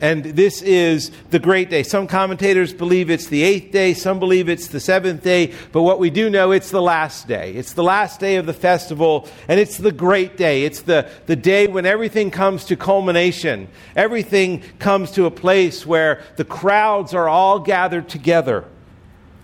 And 0.00 0.22
this 0.24 0.62
is 0.62 1.10
the 1.30 1.40
great 1.40 1.70
day. 1.70 1.82
Some 1.82 2.06
commentators 2.06 2.72
believe 2.72 3.10
it's 3.10 3.26
the 3.26 3.42
eighth 3.42 3.72
day, 3.72 3.94
some 3.94 4.20
believe 4.20 4.48
it's 4.48 4.68
the 4.68 4.78
seventh 4.78 5.24
day, 5.24 5.52
but 5.72 5.82
what 5.82 5.98
we 5.98 6.08
do 6.08 6.30
know, 6.30 6.52
it's 6.52 6.70
the 6.70 6.80
last 6.80 7.26
day. 7.26 7.52
It's 7.52 7.72
the 7.72 7.82
last 7.82 8.20
day 8.20 8.36
of 8.36 8.46
the 8.46 8.52
festival, 8.52 9.28
and 9.48 9.58
it's 9.58 9.76
the 9.76 9.90
great 9.90 10.36
day. 10.36 10.62
It's 10.64 10.82
the, 10.82 11.10
the 11.26 11.34
day 11.34 11.66
when 11.66 11.84
everything 11.84 12.30
comes 12.30 12.64
to 12.66 12.76
culmination. 12.76 13.66
Everything 13.96 14.62
comes 14.78 15.10
to 15.12 15.26
a 15.26 15.32
place 15.32 15.84
where 15.84 16.22
the 16.36 16.44
crowds 16.44 17.12
are 17.12 17.28
all 17.28 17.58
gathered 17.58 18.08
together. 18.08 18.64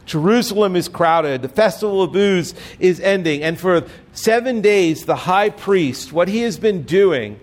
Jerusalem 0.07 0.77
is 0.77 0.89
crowded. 0.89 1.43
The 1.43 1.49
festival 1.49 2.03
of 2.03 2.13
booths 2.13 2.55
is 2.79 3.01
ending. 3.01 3.43
And 3.43 3.59
for 3.59 3.87
seven 4.13 4.61
days, 4.61 5.07
the 5.07 5.17
high 5.17 5.51
priest, 5.51 6.13
what 6.13 6.29
he 6.29 6.41
has 6.41 6.59
been 6.59 6.83
doing, 6.83 7.41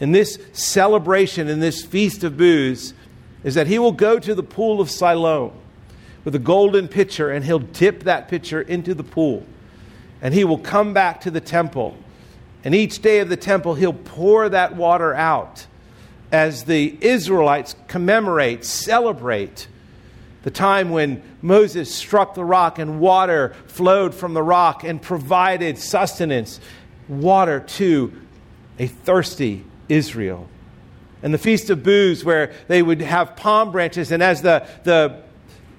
in 0.00 0.12
this 0.12 0.38
celebration, 0.52 1.48
in 1.48 1.60
this 1.60 1.84
feast 1.84 2.24
of 2.24 2.36
booths, 2.36 2.94
is 3.42 3.54
that 3.54 3.66
he 3.66 3.78
will 3.78 3.92
go 3.92 4.18
to 4.18 4.34
the 4.34 4.42
pool 4.42 4.80
of 4.80 4.90
Siloam 4.90 5.52
with 6.24 6.34
a 6.34 6.38
golden 6.40 6.88
pitcher 6.88 7.30
and 7.30 7.44
he'll 7.44 7.58
dip 7.58 8.04
that 8.04 8.28
pitcher 8.28 8.60
into 8.60 8.94
the 8.94 9.04
pool. 9.04 9.46
And 10.22 10.32
he 10.32 10.44
will 10.44 10.58
come 10.58 10.94
back 10.94 11.20
to 11.22 11.30
the 11.30 11.40
temple. 11.40 11.96
And 12.64 12.74
each 12.74 13.02
day 13.02 13.20
of 13.20 13.28
the 13.28 13.36
temple, 13.36 13.74
he'll 13.74 13.92
pour 13.92 14.48
that 14.48 14.74
water 14.74 15.14
out 15.14 15.66
as 16.32 16.64
the 16.64 16.96
Israelites 17.00 17.76
commemorate, 17.86 18.64
celebrate 18.64 19.68
the 20.42 20.50
time 20.50 20.90
when 20.90 21.22
Moses 21.40 21.94
struck 21.94 22.34
the 22.34 22.44
rock 22.44 22.78
and 22.78 23.00
water 23.00 23.54
flowed 23.66 24.14
from 24.14 24.34
the 24.34 24.42
rock 24.42 24.82
and 24.84 25.00
provided 25.00 25.78
sustenance, 25.78 26.60
water 27.08 27.60
to 27.60 28.12
a 28.78 28.86
thirsty 28.86 29.64
Israel. 29.88 30.48
And 31.22 31.32
the 31.32 31.38
Feast 31.38 31.70
of 31.70 31.82
Booths, 31.82 32.24
where 32.24 32.52
they 32.68 32.82
would 32.82 33.00
have 33.00 33.34
palm 33.36 33.72
branches, 33.72 34.12
and 34.12 34.22
as 34.22 34.42
the, 34.42 34.66
the, 34.82 35.22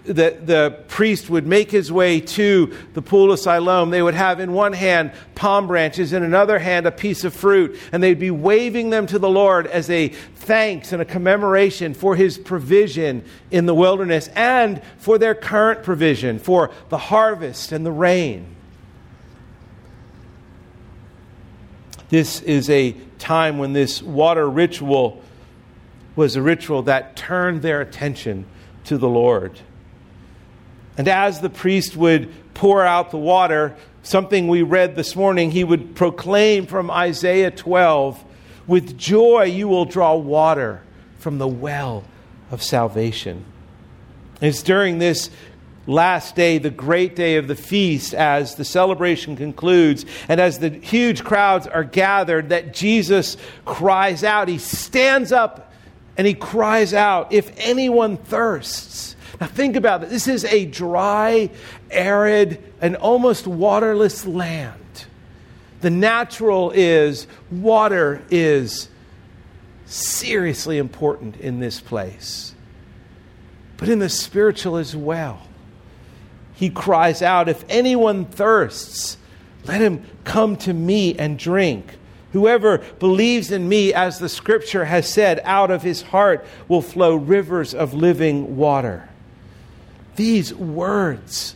the, 0.05 0.37
the 0.43 0.83
priest 0.87 1.29
would 1.29 1.45
make 1.45 1.69
his 1.69 1.91
way 1.91 2.19
to 2.19 2.75
the 2.93 3.01
pool 3.01 3.31
of 3.31 3.39
Siloam, 3.39 3.89
they 3.89 4.01
would 4.01 4.13
have 4.13 4.39
in 4.39 4.53
one 4.53 4.73
hand 4.73 5.11
palm 5.35 5.67
branches, 5.67 6.13
in 6.13 6.23
another 6.23 6.57
hand 6.57 6.85
a 6.85 6.91
piece 6.91 7.23
of 7.23 7.33
fruit, 7.33 7.79
and 7.91 8.01
they'd 8.01 8.19
be 8.19 8.31
waving 8.31 8.89
them 8.89 9.05
to 9.07 9.19
the 9.19 9.29
Lord 9.29 9.67
as 9.67 9.89
a 9.89 10.07
thanks 10.07 10.93
and 10.93 11.01
a 11.01 11.05
commemoration 11.05 11.93
for 11.93 12.15
his 12.15 12.37
provision 12.37 13.23
in 13.51 13.65
the 13.65 13.75
wilderness 13.75 14.29
and 14.29 14.81
for 14.97 15.17
their 15.17 15.35
current 15.35 15.83
provision, 15.83 16.39
for 16.39 16.71
the 16.89 16.97
harvest 16.97 17.71
and 17.71 17.85
the 17.85 17.91
rain. 17.91 18.55
This 22.09 22.41
is 22.41 22.69
a 22.69 22.95
time 23.19 23.57
when 23.57 23.73
this 23.73 24.01
water 24.01 24.49
ritual 24.49 25.21
was 26.15 26.35
a 26.35 26.41
ritual 26.41 26.83
that 26.83 27.15
turned 27.15 27.61
their 27.61 27.81
attention 27.81 28.45
to 28.85 28.97
the 28.97 29.09
Lord. 29.09 29.59
And 30.97 31.07
as 31.07 31.41
the 31.41 31.49
priest 31.49 31.97
would 31.97 32.31
pour 32.53 32.85
out 32.85 33.11
the 33.11 33.17
water, 33.17 33.75
something 34.03 34.47
we 34.47 34.61
read 34.61 34.95
this 34.95 35.15
morning, 35.15 35.51
he 35.51 35.63
would 35.63 35.95
proclaim 35.95 36.65
from 36.67 36.89
Isaiah 36.89 37.51
12 37.51 38.23
With 38.67 38.97
joy 38.97 39.43
you 39.43 39.67
will 39.67 39.85
draw 39.85 40.15
water 40.15 40.81
from 41.19 41.37
the 41.37 41.47
well 41.47 42.03
of 42.49 42.63
salvation. 42.63 43.45
It's 44.41 44.63
during 44.63 44.99
this 44.99 45.29
last 45.87 46.35
day, 46.35 46.57
the 46.57 46.69
great 46.69 47.15
day 47.15 47.37
of 47.37 47.47
the 47.47 47.55
feast, 47.55 48.13
as 48.13 48.55
the 48.55 48.65
celebration 48.65 49.35
concludes, 49.35 50.05
and 50.27 50.39
as 50.39 50.59
the 50.59 50.69
huge 50.69 51.23
crowds 51.23 51.67
are 51.67 51.83
gathered, 51.83 52.49
that 52.49 52.73
Jesus 52.73 53.37
cries 53.65 54.23
out. 54.23 54.47
He 54.47 54.57
stands 54.57 55.31
up 55.31 55.71
and 56.17 56.25
he 56.25 56.33
cries 56.33 56.93
out, 56.93 57.33
If 57.33 57.51
anyone 57.57 58.17
thirsts. 58.17 59.15
Now, 59.39 59.47
think 59.47 59.75
about 59.75 60.03
it. 60.03 60.09
This 60.09 60.29
is 60.29 60.45
a 60.45 60.65
dry, 60.65 61.49
arid, 61.91 62.63
and 62.79 62.95
almost 62.95 63.47
waterless 63.47 64.25
land. 64.25 64.79
The 65.81 65.89
natural 65.89 66.71
is 66.71 67.27
water 67.51 68.23
is 68.31 68.87
seriously 69.85 70.77
important 70.77 71.35
in 71.37 71.59
this 71.59 71.81
place, 71.81 72.55
but 73.75 73.89
in 73.89 73.99
the 73.99 74.09
spiritual 74.09 74.77
as 74.77 74.95
well 74.95 75.45
he 76.55 76.69
cries 76.69 77.21
out, 77.21 77.49
If 77.49 77.63
anyone 77.69 78.25
thirsts, 78.25 79.17
let 79.65 79.81
him 79.81 80.03
come 80.23 80.55
to 80.57 80.73
me 80.73 81.15
and 81.15 81.37
drink. 81.37 81.97
Whoever 82.31 82.79
believes 82.99 83.51
in 83.51 83.69
me, 83.69 83.93
as 83.93 84.19
the 84.19 84.29
scripture 84.29 84.85
has 84.85 85.07
said, 85.07 85.41
out 85.43 85.71
of 85.71 85.83
his 85.83 86.01
heart 86.01 86.45
will 86.67 86.81
flow 86.81 87.15
rivers 87.15 87.73
of 87.73 87.93
living 87.93 88.57
water. 88.57 89.07
These 90.15 90.53
words 90.53 91.55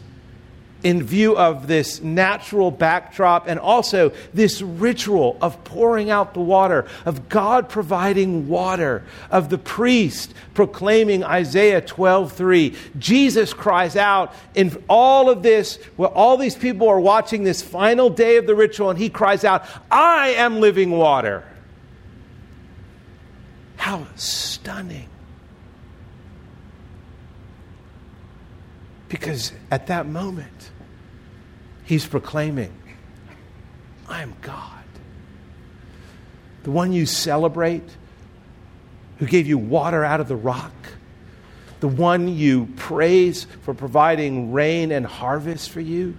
in 0.82 1.04
view 1.04 1.38
of 1.38 1.68
this 1.68 2.02
natural 2.02 2.72
backdrop 2.72 3.48
and 3.48 3.60
also 3.60 4.12
this 4.34 4.62
ritual 4.62 5.38
of 5.42 5.62
pouring 5.64 6.10
out 6.10 6.34
the 6.34 6.40
water, 6.40 6.86
of 7.06 7.28
God 7.28 7.68
providing 7.68 8.48
water, 8.48 9.04
of 9.30 9.50
the 9.50 9.58
priest 9.58 10.34
proclaiming 10.54 11.24
Isaiah 11.24 11.82
12:3. 11.82 12.76
Jesus 12.98 13.54
cries 13.54 13.96
out 13.96 14.34
in 14.56 14.82
all 14.88 15.30
of 15.30 15.44
this, 15.44 15.78
where 15.98 16.10
all 16.10 16.38
these 16.38 16.56
people 16.56 16.88
are 16.88 17.00
watching 17.00 17.44
this 17.44 17.62
final 17.62 18.10
day 18.10 18.38
of 18.38 18.48
the 18.48 18.56
ritual, 18.56 18.90
and 18.90 18.98
he 19.00 19.10
cries 19.10 19.44
out, 19.44 19.66
I 19.92 20.30
am 20.30 20.62
living 20.62 20.92
water. 20.92 21.44
How 23.76 24.06
stunning. 24.16 25.08
Because 29.08 29.52
at 29.72 29.88
that 29.88 30.06
moment, 30.06 30.69
he's 31.90 32.06
proclaiming, 32.06 32.72
I 34.08 34.22
am 34.22 34.36
God. 34.42 34.84
The 36.62 36.70
one 36.70 36.94
you 36.94 37.08
celebrate, 37.08 37.90
who 39.18 39.26
gave 39.26 39.48
you 39.48 39.58
water 39.58 40.06
out 40.06 40.20
of 40.20 40.28
the 40.28 40.36
rock, 40.36 40.72
the 41.80 41.88
one 41.88 42.28
you 42.28 42.68
praise 42.76 43.46
for 43.64 43.74
providing 43.74 44.52
rain 44.54 44.92
and 44.92 45.04
harvest 45.04 45.72
for 45.72 45.82
you, 45.82 46.16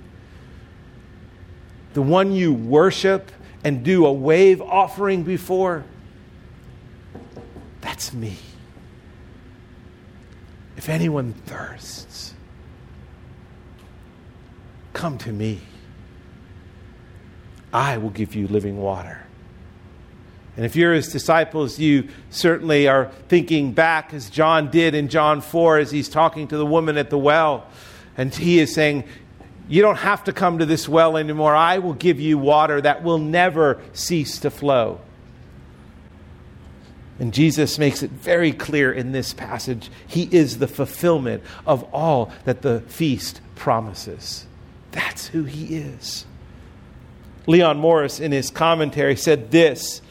the 1.94 2.02
one 2.02 2.32
you 2.32 2.52
worship 2.52 3.30
and 3.62 3.84
do 3.84 4.06
a 4.06 4.12
wave 4.12 4.60
offering 4.60 5.22
before, 5.22 5.84
that's 7.80 8.12
me. 8.12 8.38
If 10.76 10.88
anyone 10.88 11.32
thirsts, 11.32 12.29
Come 14.92 15.18
to 15.18 15.32
me. 15.32 15.60
I 17.72 17.98
will 17.98 18.10
give 18.10 18.34
you 18.34 18.48
living 18.48 18.78
water. 18.78 19.26
And 20.56 20.66
if 20.66 20.76
you're 20.76 20.92
his 20.92 21.08
disciples, 21.08 21.78
you 21.78 22.08
certainly 22.30 22.88
are 22.88 23.06
thinking 23.28 23.72
back 23.72 24.12
as 24.12 24.28
John 24.28 24.70
did 24.70 24.94
in 24.94 25.08
John 25.08 25.40
4 25.40 25.78
as 25.78 25.90
he's 25.90 26.08
talking 26.08 26.48
to 26.48 26.56
the 26.56 26.66
woman 26.66 26.98
at 26.98 27.08
the 27.08 27.18
well. 27.18 27.66
And 28.16 28.34
he 28.34 28.58
is 28.58 28.74
saying, 28.74 29.04
You 29.68 29.82
don't 29.82 29.96
have 29.96 30.24
to 30.24 30.32
come 30.32 30.58
to 30.58 30.66
this 30.66 30.88
well 30.88 31.16
anymore. 31.16 31.54
I 31.54 31.78
will 31.78 31.94
give 31.94 32.20
you 32.20 32.36
water 32.36 32.80
that 32.80 33.02
will 33.02 33.18
never 33.18 33.80
cease 33.92 34.40
to 34.40 34.50
flow. 34.50 35.00
And 37.20 37.32
Jesus 37.32 37.78
makes 37.78 38.02
it 38.02 38.10
very 38.10 38.52
clear 38.52 38.90
in 38.90 39.12
this 39.12 39.32
passage. 39.32 39.90
He 40.06 40.28
is 40.32 40.58
the 40.58 40.66
fulfillment 40.66 41.42
of 41.66 41.84
all 41.94 42.32
that 42.44 42.62
the 42.62 42.80
feast 42.80 43.40
promises. 43.54 44.46
That's 44.92 45.28
who 45.28 45.44
he 45.44 45.76
is. 45.76 46.26
Leon 47.46 47.78
Morris, 47.78 48.20
in 48.20 48.32
his 48.32 48.50
commentary, 48.50 49.16
said 49.16 49.50
this. 49.50 50.02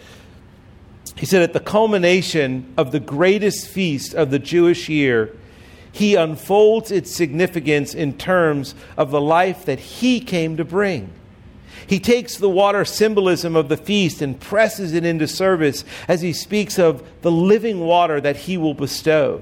He 1.16 1.26
said, 1.26 1.42
At 1.42 1.54
the 1.54 1.60
culmination 1.60 2.74
of 2.78 2.92
the 2.92 3.00
greatest 3.00 3.68
feast 3.68 4.14
of 4.14 4.32
the 4.32 4.40
Jewish 4.40 4.90
year, 4.90 5.36
he 5.92 6.16
unfolds 6.16 6.92
its 6.92 7.16
significance 7.16 7.94
in 7.94 8.18
terms 8.18 8.76
of 8.96 9.12
the 9.12 9.22
life 9.22 9.66
that 9.66 9.80
he 9.80 10.20
came 10.20 10.58
to 10.58 10.66
bring. 10.66 11.12
He 11.88 12.00
takes 12.00 12.38
the 12.38 12.50
water 12.50 12.86
symbolism 12.86 13.56
of 13.56 13.68
the 13.68 13.78
feast 13.78 14.22
and 14.22 14.40
presses 14.40 14.94
it 14.94 15.04
into 15.04 15.28
service 15.28 15.84
as 16.08 16.22
he 16.22 16.34
speaks 16.34 16.78
of 16.78 17.04
the 17.22 17.32
living 17.32 17.80
water 17.80 18.22
that 18.22 18.36
he 18.36 18.58
will 18.58 18.76
bestow. 18.76 19.42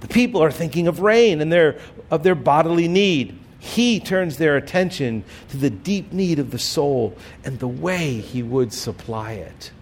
The 0.00 0.08
people 0.08 0.42
are 0.42 0.50
thinking 0.50 0.88
of 0.88 1.00
rain 1.00 1.40
and 1.40 1.52
their, 1.52 1.78
of 2.10 2.22
their 2.22 2.34
bodily 2.34 2.88
need. 2.88 3.38
He 3.66 3.98
turns 3.98 4.38
their 4.38 4.56
attention 4.56 5.24
to 5.48 5.56
the 5.56 5.70
deep 5.70 6.12
need 6.12 6.38
of 6.38 6.52
the 6.52 6.58
soul 6.58 7.16
and 7.44 7.58
the 7.58 7.68
way 7.68 8.20
He 8.20 8.42
would 8.42 8.72
supply 8.72 9.32
it. 9.32 9.72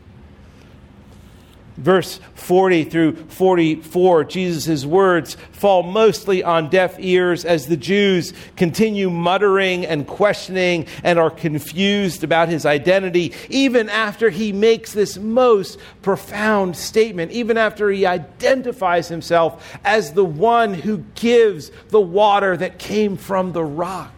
Verse 1.76 2.20
40 2.34 2.84
through 2.84 3.16
44, 3.16 4.24
Jesus' 4.24 4.84
words 4.84 5.36
fall 5.50 5.82
mostly 5.82 6.44
on 6.44 6.70
deaf 6.70 6.94
ears 7.00 7.44
as 7.44 7.66
the 7.66 7.76
Jews 7.76 8.32
continue 8.54 9.10
muttering 9.10 9.84
and 9.84 10.06
questioning 10.06 10.86
and 11.02 11.18
are 11.18 11.30
confused 11.30 12.22
about 12.22 12.48
his 12.48 12.64
identity, 12.64 13.32
even 13.48 13.88
after 13.88 14.30
he 14.30 14.52
makes 14.52 14.92
this 14.92 15.16
most 15.16 15.80
profound 16.02 16.76
statement, 16.76 17.32
even 17.32 17.58
after 17.58 17.90
he 17.90 18.06
identifies 18.06 19.08
himself 19.08 19.76
as 19.84 20.12
the 20.12 20.24
one 20.24 20.74
who 20.74 20.98
gives 21.16 21.72
the 21.88 22.00
water 22.00 22.56
that 22.56 22.78
came 22.78 23.16
from 23.16 23.52
the 23.52 23.64
rock. 23.64 24.12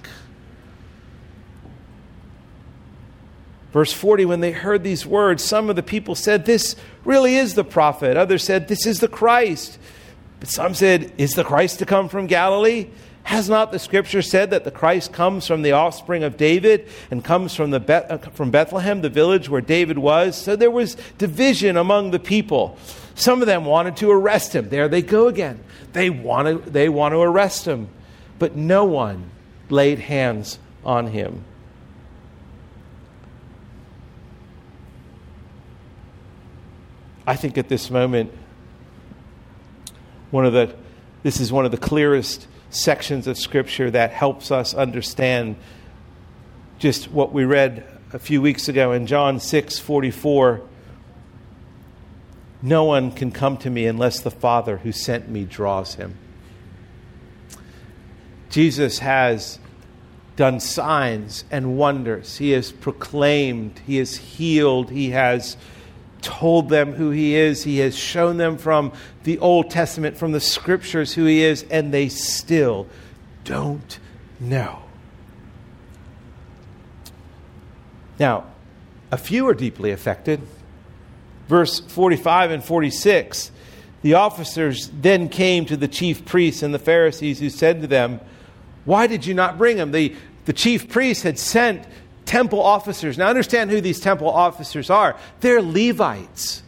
Verse 3.73 3.93
40, 3.93 4.25
when 4.25 4.41
they 4.41 4.53
heard 4.53 4.85
these 4.85 5.05
words, 5.05 5.45
some 5.45 5.69
of 5.69 5.77
the 5.77 5.83
people 5.83 6.15
said, 6.15 6.47
This 6.47 6.77
really 7.05 7.37
is 7.37 7.55
the 7.55 7.65
prophet. 7.65 8.17
Others 8.17 8.45
said, 8.45 8.69
This 8.69 8.87
is 8.87 9.01
the 9.01 9.09
Christ. 9.09 9.79
But 10.41 10.49
some 10.49 10.75
said, 10.75 11.13
Is 11.19 11.33
the 11.33 11.45
Christ 11.45 11.79
to 11.81 11.87
come 11.87 12.09
from 12.09 12.27
Galilee? 12.27 12.89
Has 13.25 13.49
not 13.49 13.73
the 13.73 13.81
scripture 13.81 14.23
said 14.23 14.51
that 14.51 14.63
the 14.63 14.71
Christ 14.71 15.13
comes 15.13 15.49
from 15.49 15.63
the 15.63 15.73
offspring 15.73 16.23
of 16.23 16.37
David 16.37 16.89
and 17.11 17.25
comes 17.25 17.57
from, 17.57 17.73
the 17.73 17.81
Beth- 17.81 18.09
uh, 18.09 18.19
from 18.19 18.53
Bethlehem, 18.53 19.01
the 19.01 19.09
village 19.09 19.49
where 19.49 19.61
David 19.61 19.99
was? 19.99 20.37
So 20.37 20.55
there 20.55 20.71
was 20.71 20.97
division 21.19 21.77
among 21.77 22.13
the 22.13 22.21
people. 22.21 22.79
Some 23.17 23.41
of 23.41 23.49
them 23.49 23.65
wanted 23.65 23.97
to 23.97 24.13
arrest 24.13 24.55
him. 24.55 24.69
There 24.69 24.87
they 24.87 25.03
go 25.03 25.27
again. 25.27 25.59
They 25.93 26.09
want 26.09 26.65
to, 26.65 26.71
they 26.71 26.89
want 26.89 27.15
to 27.15 27.21
arrest 27.21 27.67
him. 27.67 27.89
But 28.39 28.55
no 28.55 28.85
one 28.85 29.29
laid 29.71 29.99
hands 29.99 30.61
on 30.85 31.09
him. 31.09 31.43
I 37.27 37.35
think 37.35 37.59
at 37.59 37.69
this 37.69 37.91
moment, 37.91 38.33
one 40.31 40.47
of 40.47 40.53
the, 40.53 40.75
this 41.23 41.41
is 41.41 41.53
one 41.53 41.65
of 41.65 41.73
the 41.73 41.79
clearest 41.79 42.47
sections 42.71 43.27
of 43.27 43.37
Scripture 43.37 43.91
that 43.91 44.13
helps 44.13 44.51
us 44.51 44.75
understand 44.75 45.57
just 46.79 47.11
what 47.11 47.33
we 47.33 47.45
read 47.45 47.85
a 48.13 48.19
few 48.19 48.41
weeks 48.41 48.69
ago 48.69 48.93
in 48.93 49.07
John 49.07 49.41
6 49.41 49.79
44. 49.79 50.63
No 52.63 52.85
one 52.85 53.11
can 53.11 53.33
come 53.33 53.57
to 53.59 53.71
me 53.71 53.87
unless 53.87 54.21
the 54.21 54.31
Father 54.31 54.79
who 54.79 54.93
sent 54.93 55.29
me 55.29 55.45
draws 55.45 55.95
him. 55.95 56.17
Jesus 58.51 59.01
has 59.01 59.59
done 60.37 60.61
signs 60.61 61.45
and 61.51 61.77
wonders. 61.77 62.39
He 62.39 62.51
has 62.51 62.71
proclaimed, 62.71 63.81
he 63.87 63.97
has 63.97 64.17
healed, 64.17 64.91
he 64.91 65.11
has 65.11 65.57
told 66.23 66.69
them 66.69 66.93
who 66.95 67.11
he 67.11 67.35
is. 67.35 67.65
He 67.65 67.79
has 67.79 67.97
shown 67.97 68.37
them 68.37 68.59
from 68.59 68.93
the 69.25 69.39
Old 69.39 69.71
Testament, 69.71 70.17
from 70.17 70.33
the 70.33 70.41
scriptures, 70.41 71.15
who 71.15 71.25
he 71.25 71.43
is, 71.43 71.65
and 71.71 71.93
they 71.93 72.09
still 72.09 72.87
don't 73.45 73.99
know. 74.41 74.83
Now, 78.19 78.45
a 79.11 79.19
few 79.19 79.47
are 79.49 79.55
deeply 79.55 79.91
affected. 79.91 80.41
Verse 81.49 81.81
45 81.81 82.51
and 82.51 82.65
46 82.65 83.53
the 84.07 84.15
officers 84.15 84.89
then 85.01 85.29
came 85.29 85.67
to 85.67 85.77
the 85.77 85.89
chief 85.89 86.25
priests 86.25 86.63
and 86.63 86.73
the 86.73 86.79
Pharisees, 86.79 87.41
who 87.41 87.51
said 87.51 87.81
to 87.81 87.89
them, 87.89 88.21
Why 88.85 89.09
did 89.09 89.27
you 89.27 89.35
not 89.35 89.59
bring 89.59 89.79
him? 89.79 89.91
The, 89.91 90.15
the 90.45 90.53
chief 90.53 90.89
priests 90.89 91.25
had 91.25 91.41
sent 91.41 91.85
temple 92.27 92.61
officers. 92.61 93.17
Now, 93.17 93.29
understand 93.29 93.71
who 93.71 93.81
these 93.81 94.01
temple 94.01 94.29
officers 94.29 94.91
are. 94.91 95.17
They're 95.41 95.63
Levites. 95.63 96.63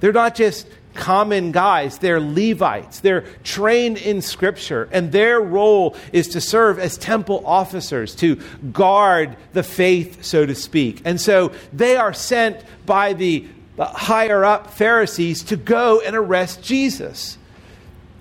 They're 0.00 0.12
not 0.12 0.34
just 0.34 0.68
common 0.92 1.52
guys, 1.52 1.98
they're 1.98 2.20
Levites. 2.20 3.00
They're 3.00 3.24
trained 3.44 3.98
in 3.98 4.22
Scripture, 4.22 4.88
and 4.90 5.12
their 5.12 5.40
role 5.40 5.94
is 6.12 6.28
to 6.28 6.40
serve 6.40 6.78
as 6.78 6.96
temple 6.96 7.42
officers, 7.46 8.14
to 8.16 8.36
guard 8.72 9.36
the 9.52 9.62
faith, 9.62 10.24
so 10.24 10.46
to 10.46 10.54
speak. 10.54 11.02
And 11.04 11.20
so 11.20 11.52
they 11.72 11.96
are 11.96 12.14
sent 12.14 12.62
by 12.86 13.12
the 13.12 13.46
higher 13.78 14.44
up 14.44 14.70
Pharisees 14.70 15.44
to 15.44 15.56
go 15.56 16.00
and 16.00 16.16
arrest 16.16 16.62
Jesus. 16.62 17.36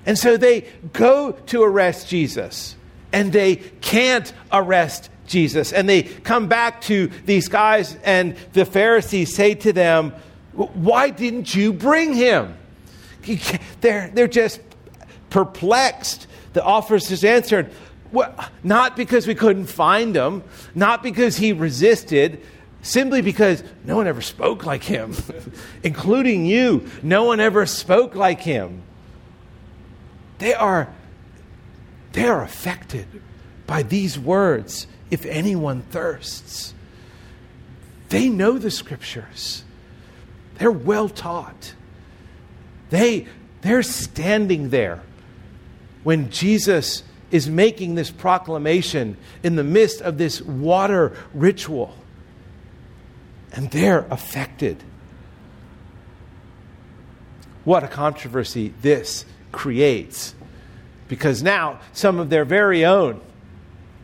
And 0.06 0.20
so 0.20 0.38
they 0.38 0.66
go 0.92 1.32
to 1.32 1.64
arrest 1.64 2.10
Jesus, 2.10 2.76
and 3.14 3.32
they 3.32 3.56
can't 3.56 4.32
arrest 4.52 5.10
Jesus. 5.28 5.74
And 5.74 5.88
they 5.88 6.04
come 6.04 6.48
back 6.48 6.82
to 6.82 7.08
these 7.26 7.48
guys, 7.48 7.98
and 8.04 8.36
the 8.54 8.66
Pharisees 8.66 9.36
say 9.36 9.56
to 9.56 9.74
them, 9.74 10.12
Why 10.54 11.10
didn't 11.10 11.54
you 11.56 11.74
bring 11.74 12.14
him? 12.14 12.58
They're, 13.82 14.12
they're 14.14 14.28
just 14.28 14.62
perplexed. 15.30 16.28
The 16.54 16.64
officers 16.64 17.24
answered, 17.24 17.72
well, 18.12 18.34
Not 18.64 18.96
because 18.96 19.28
we 19.28 19.36
couldn't 19.36 19.66
find 19.66 20.16
him, 20.16 20.44
not 20.74 21.04
because 21.04 21.38
he 21.38 21.54
resisted, 21.54 22.42
simply 22.82 23.22
because 23.22 23.64
no 23.84 23.96
one 23.98 24.08
ever 24.08 24.22
spoke 24.22 24.66
like 24.66 24.84
him, 24.84 25.16
including 25.84 26.46
you. 26.46 26.88
No 27.02 27.24
one 27.24 27.40
ever 27.40 27.66
spoke 27.66 28.16
like 28.16 28.42
him. 28.42 28.84
They 30.38 30.54
are, 30.54 30.94
they 32.12 32.26
are 32.26 32.44
affected 32.44 33.08
by 33.66 33.84
these 33.84 34.20
words 34.20 34.88
if 35.12 35.26
anyone 35.26 35.82
thirsts. 35.84 36.74
They 38.10 38.30
know 38.30 38.58
the 38.58 38.72
scriptures, 38.72 39.64
they're 40.56 40.72
well 40.72 41.10
taught. 41.10 41.74
They, 42.92 43.28
they're 43.62 43.84
standing 43.84 44.70
there 44.70 45.02
when 46.04 46.30
Jesus 46.30 47.04
is 47.32 47.50
making 47.50 47.96
this 47.96 48.12
proclamation 48.12 49.18
in 49.44 49.56
the 49.56 49.64
midst 49.64 50.02
of 50.02 50.18
this 50.18 50.42
water 50.42 51.18
ritual. 51.34 51.96
And 53.52 53.72
they're 53.72 54.06
affected. 54.12 54.84
What 57.64 57.84
a 57.84 57.88
controversy 57.88 58.74
this 58.82 59.26
creates. 59.52 60.36
Because 61.08 61.42
now 61.42 61.80
some 61.92 62.20
of 62.20 62.30
their 62.30 62.46
very 62.46 62.86
own 62.86 63.20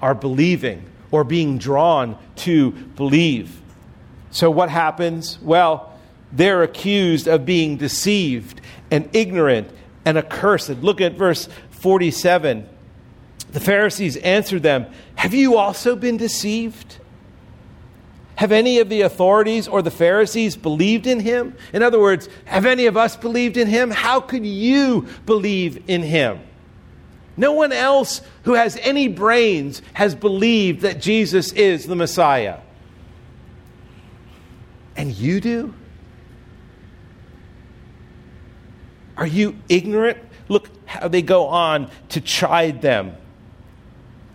are 0.01 0.15
believing 0.15 0.83
or 1.11 1.23
being 1.23 1.57
drawn 1.57 2.17
to 2.37 2.71
believe. 2.71 3.61
So, 4.31 4.49
what 4.49 4.69
happens? 4.69 5.37
Well, 5.41 5.93
they're 6.31 6.63
accused 6.63 7.27
of 7.27 7.45
being 7.45 7.77
deceived 7.77 8.61
and 8.89 9.09
ignorant 9.13 9.69
and 10.05 10.17
accursed. 10.17 10.69
Look 10.69 11.01
at 11.01 11.13
verse 11.13 11.49
47. 11.71 12.67
The 13.51 13.59
Pharisees 13.59 14.15
answered 14.17 14.63
them, 14.63 14.85
Have 15.15 15.33
you 15.33 15.57
also 15.57 15.95
been 15.95 16.17
deceived? 16.17 16.97
Have 18.35 18.51
any 18.51 18.79
of 18.79 18.89
the 18.89 19.01
authorities 19.01 19.67
or 19.67 19.81
the 19.81 19.91
Pharisees 19.91 20.55
believed 20.55 21.05
in 21.05 21.19
him? 21.19 21.55
In 21.73 21.83
other 21.83 21.99
words, 21.99 22.27
have 22.45 22.65
any 22.65 22.87
of 22.87 22.97
us 22.97 23.15
believed 23.15 23.57
in 23.57 23.67
him? 23.67 23.91
How 23.91 24.19
could 24.19 24.45
you 24.45 25.07
believe 25.25 25.83
in 25.87 26.01
him? 26.01 26.39
No 27.37 27.53
one 27.53 27.71
else 27.71 28.21
who 28.43 28.53
has 28.53 28.77
any 28.77 29.07
brains 29.07 29.81
has 29.93 30.15
believed 30.15 30.81
that 30.81 30.99
Jesus 30.99 31.51
is 31.53 31.85
the 31.85 31.95
Messiah. 31.95 32.59
And 34.95 35.11
you 35.11 35.39
do? 35.39 35.73
Are 39.17 39.27
you 39.27 39.55
ignorant? 39.69 40.17
Look 40.49 40.69
how 40.85 41.07
they 41.07 41.21
go 41.21 41.47
on 41.47 41.89
to 42.09 42.21
chide 42.21 42.81
them. 42.81 43.15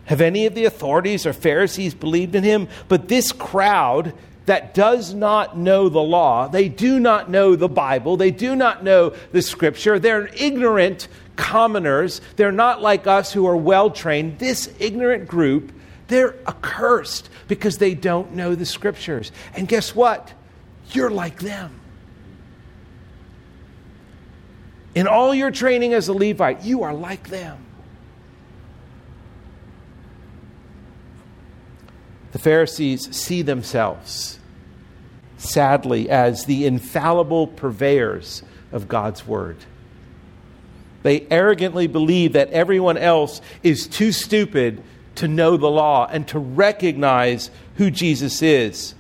Have 0.07 0.21
any 0.21 0.47
of 0.47 0.55
the 0.55 0.65
authorities 0.65 1.27
or 1.27 1.33
Pharisees 1.33 1.93
believed 1.93 2.35
in 2.35 2.45
him? 2.45 2.69
But 2.89 3.09
this 3.09 3.33
crowd 3.33 4.15
that 4.47 4.75
does 4.75 5.13
not 5.13 5.59
know 5.59 5.89
the 5.89 6.03
law, 6.03 6.49
they 6.49 6.69
do 6.69 6.99
not 6.99 7.31
know 7.31 7.57
the 7.57 7.69
Bible, 7.69 8.17
they 8.17 8.31
do 8.31 8.57
not 8.57 8.83
know 8.83 9.13
the 9.33 9.43
scripture, 9.43 9.99
they're 9.99 10.29
ignorant 10.35 11.09
commoners, 11.37 12.21
they're 12.37 12.53
not 12.53 12.81
like 12.81 13.07
us 13.07 13.33
who 13.33 13.47
are 13.47 13.57
well 13.57 13.91
trained. 13.91 14.39
This 14.39 14.73
ignorant 14.79 15.29
group, 15.29 15.73
they're 16.09 16.37
accursed 16.47 17.29
because 17.49 17.79
they 17.79 17.95
don't 17.95 18.35
know 18.35 18.55
the 18.55 18.67
scriptures. 18.67 19.33
And 19.55 19.69
guess 19.69 19.95
what? 19.95 20.33
You're 20.93 21.11
like 21.11 21.41
them. 21.41 21.81
In 24.95 25.07
all 25.07 25.35
your 25.35 25.51
training 25.51 25.93
as 25.93 26.09
a 26.09 26.15
Levite, 26.15 26.65
you 26.65 26.85
are 26.85 26.95
like 26.95 27.29
them. 27.29 27.66
The 32.37 32.43
Pharisees 32.43 33.17
see 33.17 33.41
themselves, 33.41 34.39
sadly, 35.39 36.11
as 36.11 36.45
the 36.45 36.67
infallible 36.67 37.47
purveyors 37.47 38.43
of 38.73 38.89
God's 38.89 39.27
word. 39.27 39.57
They 41.03 41.27
arrogantly 41.31 41.87
believe 41.87 42.35
that 42.35 42.51
everyone 42.51 42.99
else 42.99 43.41
is 43.63 43.87
too 43.87 44.13
stupid 44.13 44.83
to 45.15 45.27
know 45.27 45.57
the 45.57 45.71
law 45.71 46.07
and 46.13 46.29
to 46.29 46.39
recognize 46.39 47.51
who 47.77 47.91
Jesus 47.91 48.43
is. 48.43 48.95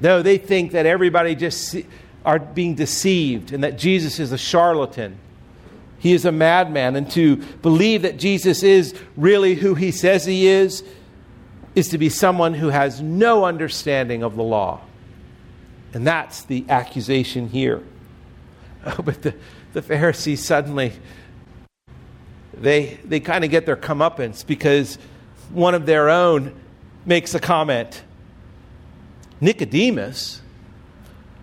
No, 0.00 0.22
they 0.22 0.38
think 0.38 0.72
that 0.72 0.86
everybody 0.86 1.34
just 1.34 1.76
are 2.24 2.38
being 2.38 2.76
deceived 2.76 3.52
and 3.52 3.62
that 3.62 3.76
Jesus 3.76 4.18
is 4.18 4.32
a 4.32 4.38
charlatan. 4.38 5.18
He 5.98 6.14
is 6.14 6.24
a 6.24 6.32
madman. 6.32 6.96
And 6.96 7.10
to 7.10 7.36
believe 7.36 8.00
that 8.02 8.16
Jesus 8.16 8.62
is 8.62 8.94
really 9.18 9.54
who 9.54 9.74
he 9.74 9.90
says 9.90 10.24
he 10.24 10.46
is 10.46 10.82
is 11.74 11.88
to 11.88 11.98
be 11.98 12.08
someone 12.08 12.54
who 12.54 12.68
has 12.68 13.00
no 13.00 13.44
understanding 13.44 14.22
of 14.22 14.36
the 14.36 14.42
law. 14.42 14.80
And 15.92 16.06
that's 16.06 16.42
the 16.42 16.64
accusation 16.68 17.48
here. 17.48 17.82
Oh, 18.84 18.96
but 19.04 19.22
the, 19.22 19.34
the 19.72 19.82
Pharisees 19.82 20.44
suddenly, 20.44 20.92
they, 22.52 22.98
they 23.04 23.20
kind 23.20 23.44
of 23.44 23.50
get 23.50 23.66
their 23.66 23.76
comeuppance 23.76 24.46
because 24.46 24.98
one 25.50 25.74
of 25.74 25.86
their 25.86 26.08
own 26.10 26.54
makes 27.04 27.34
a 27.34 27.40
comment. 27.40 28.02
Nicodemus, 29.40 30.40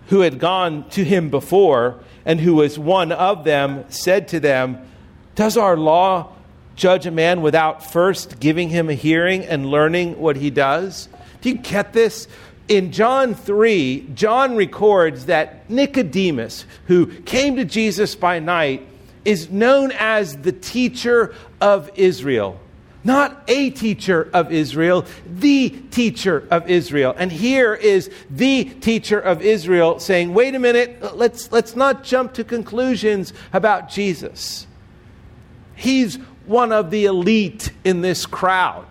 who 0.08 0.20
had 0.20 0.38
gone 0.38 0.88
to 0.90 1.04
him 1.04 1.30
before 1.30 2.00
and 2.24 2.40
who 2.40 2.54
was 2.54 2.78
one 2.78 3.12
of 3.12 3.44
them, 3.44 3.84
said 3.88 4.28
to 4.28 4.40
them, 4.40 4.88
Does 5.34 5.56
our 5.56 5.76
law 5.76 6.32
judge 6.76 7.06
a 7.06 7.10
man 7.10 7.42
without 7.42 7.84
first 7.84 8.40
giving 8.40 8.68
him 8.68 8.88
a 8.88 8.94
hearing 8.94 9.44
and 9.44 9.66
learning 9.66 10.18
what 10.18 10.36
he 10.36 10.50
does? 10.50 11.08
Do 11.40 11.50
you 11.50 11.56
get 11.56 11.92
this? 11.92 12.28
In 12.68 12.92
John 12.92 13.34
3, 13.34 14.10
John 14.14 14.56
records 14.56 15.26
that 15.26 15.68
Nicodemus, 15.68 16.64
who 16.86 17.06
came 17.06 17.56
to 17.56 17.64
Jesus 17.64 18.14
by 18.14 18.38
night, 18.38 18.86
is 19.24 19.50
known 19.50 19.92
as 19.92 20.38
the 20.38 20.52
teacher 20.52 21.34
of 21.60 21.90
Israel. 21.96 22.58
Not 23.04 23.42
a 23.48 23.70
teacher 23.70 24.30
of 24.32 24.52
Israel, 24.52 25.04
the 25.26 25.70
teacher 25.90 26.46
of 26.52 26.70
Israel. 26.70 27.14
And 27.18 27.32
here 27.32 27.74
is 27.74 28.10
the 28.30 28.64
teacher 28.64 29.18
of 29.18 29.42
Israel 29.42 29.98
saying, 29.98 30.32
wait 30.32 30.54
a 30.54 30.60
minute, 30.60 31.16
let's, 31.16 31.50
let's 31.50 31.74
not 31.74 32.04
jump 32.04 32.34
to 32.34 32.44
conclusions 32.44 33.32
about 33.52 33.90
Jesus. 33.90 34.68
He's 35.74 36.18
one 36.46 36.72
of 36.72 36.90
the 36.90 37.04
elite 37.04 37.72
in 37.84 38.00
this 38.00 38.26
crowd. 38.26 38.86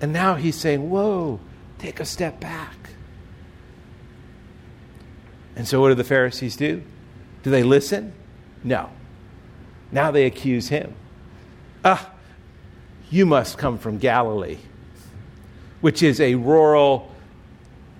And 0.00 0.12
now 0.12 0.34
he's 0.34 0.56
saying, 0.56 0.90
Whoa, 0.90 1.40
take 1.78 2.00
a 2.00 2.04
step 2.04 2.40
back. 2.40 2.76
And 5.56 5.68
so, 5.68 5.80
what 5.80 5.88
do 5.88 5.94
the 5.94 6.04
Pharisees 6.04 6.56
do? 6.56 6.82
Do 7.42 7.50
they 7.50 7.62
listen? 7.62 8.12
No. 8.64 8.90
Now 9.92 10.10
they 10.10 10.24
accuse 10.24 10.68
him. 10.68 10.94
Ah, 11.84 12.10
you 13.10 13.26
must 13.26 13.58
come 13.58 13.76
from 13.78 13.98
Galilee, 13.98 14.58
which 15.80 16.02
is 16.02 16.20
a 16.20 16.34
rural, 16.36 17.12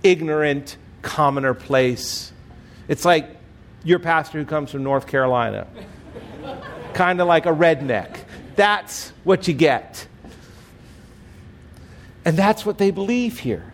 ignorant, 0.02 0.76
commoner 1.02 1.54
place. 1.54 2.32
It's 2.88 3.04
like 3.04 3.36
your 3.84 3.98
pastor 3.98 4.38
who 4.38 4.44
comes 4.44 4.70
from 4.70 4.82
North 4.82 5.06
Carolina 5.06 5.66
kind 6.94 7.20
of 7.20 7.26
like 7.26 7.46
a 7.46 7.52
redneck. 7.52 8.18
That's 8.56 9.10
what 9.24 9.48
you 9.48 9.54
get. 9.54 10.06
And 12.24 12.36
that's 12.36 12.66
what 12.66 12.78
they 12.78 12.90
believe 12.90 13.38
here. 13.38 13.72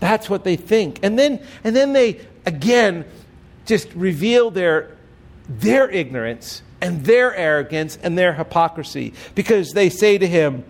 That's 0.00 0.28
what 0.28 0.44
they 0.44 0.56
think. 0.56 1.00
And 1.02 1.18
then, 1.18 1.42
and 1.64 1.74
then 1.74 1.92
they, 1.92 2.20
again, 2.44 3.04
just 3.64 3.92
reveal 3.94 4.50
their, 4.50 4.96
their 5.48 5.88
ignorance 5.90 6.62
and 6.80 7.04
their 7.04 7.34
arrogance 7.34 7.98
and 8.02 8.16
their 8.18 8.34
hypocrisy 8.34 9.14
because 9.34 9.72
they 9.72 9.88
say 9.88 10.18
to 10.18 10.26
him, 10.26 10.64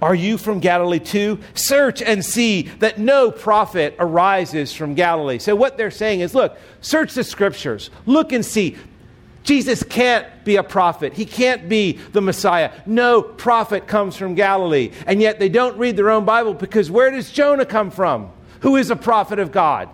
Are 0.00 0.14
you 0.14 0.38
from 0.38 0.60
Galilee 0.60 1.00
too? 1.00 1.40
Search 1.54 2.00
and 2.02 2.24
see 2.24 2.62
that 2.78 2.98
no 2.98 3.30
prophet 3.30 3.96
arises 3.98 4.72
from 4.72 4.94
Galilee. 4.94 5.38
So, 5.38 5.56
what 5.56 5.76
they're 5.76 5.90
saying 5.90 6.20
is, 6.20 6.34
Look, 6.34 6.56
search 6.80 7.14
the 7.14 7.24
scriptures, 7.24 7.90
look 8.06 8.32
and 8.32 8.44
see. 8.44 8.76
Jesus 9.42 9.82
can't 9.82 10.26
be 10.44 10.56
a 10.56 10.62
prophet. 10.62 11.14
He 11.14 11.24
can't 11.24 11.68
be 11.68 11.92
the 12.12 12.20
Messiah. 12.20 12.72
No 12.86 13.22
prophet 13.22 13.86
comes 13.86 14.16
from 14.16 14.34
Galilee. 14.34 14.92
And 15.06 15.20
yet 15.20 15.38
they 15.38 15.48
don't 15.48 15.78
read 15.78 15.96
their 15.96 16.10
own 16.10 16.24
Bible 16.24 16.54
because 16.54 16.90
where 16.90 17.10
does 17.10 17.32
Jonah 17.32 17.64
come 17.64 17.90
from? 17.90 18.30
Who 18.60 18.76
is 18.76 18.90
a 18.90 18.96
prophet 18.96 19.38
of 19.38 19.50
God? 19.50 19.88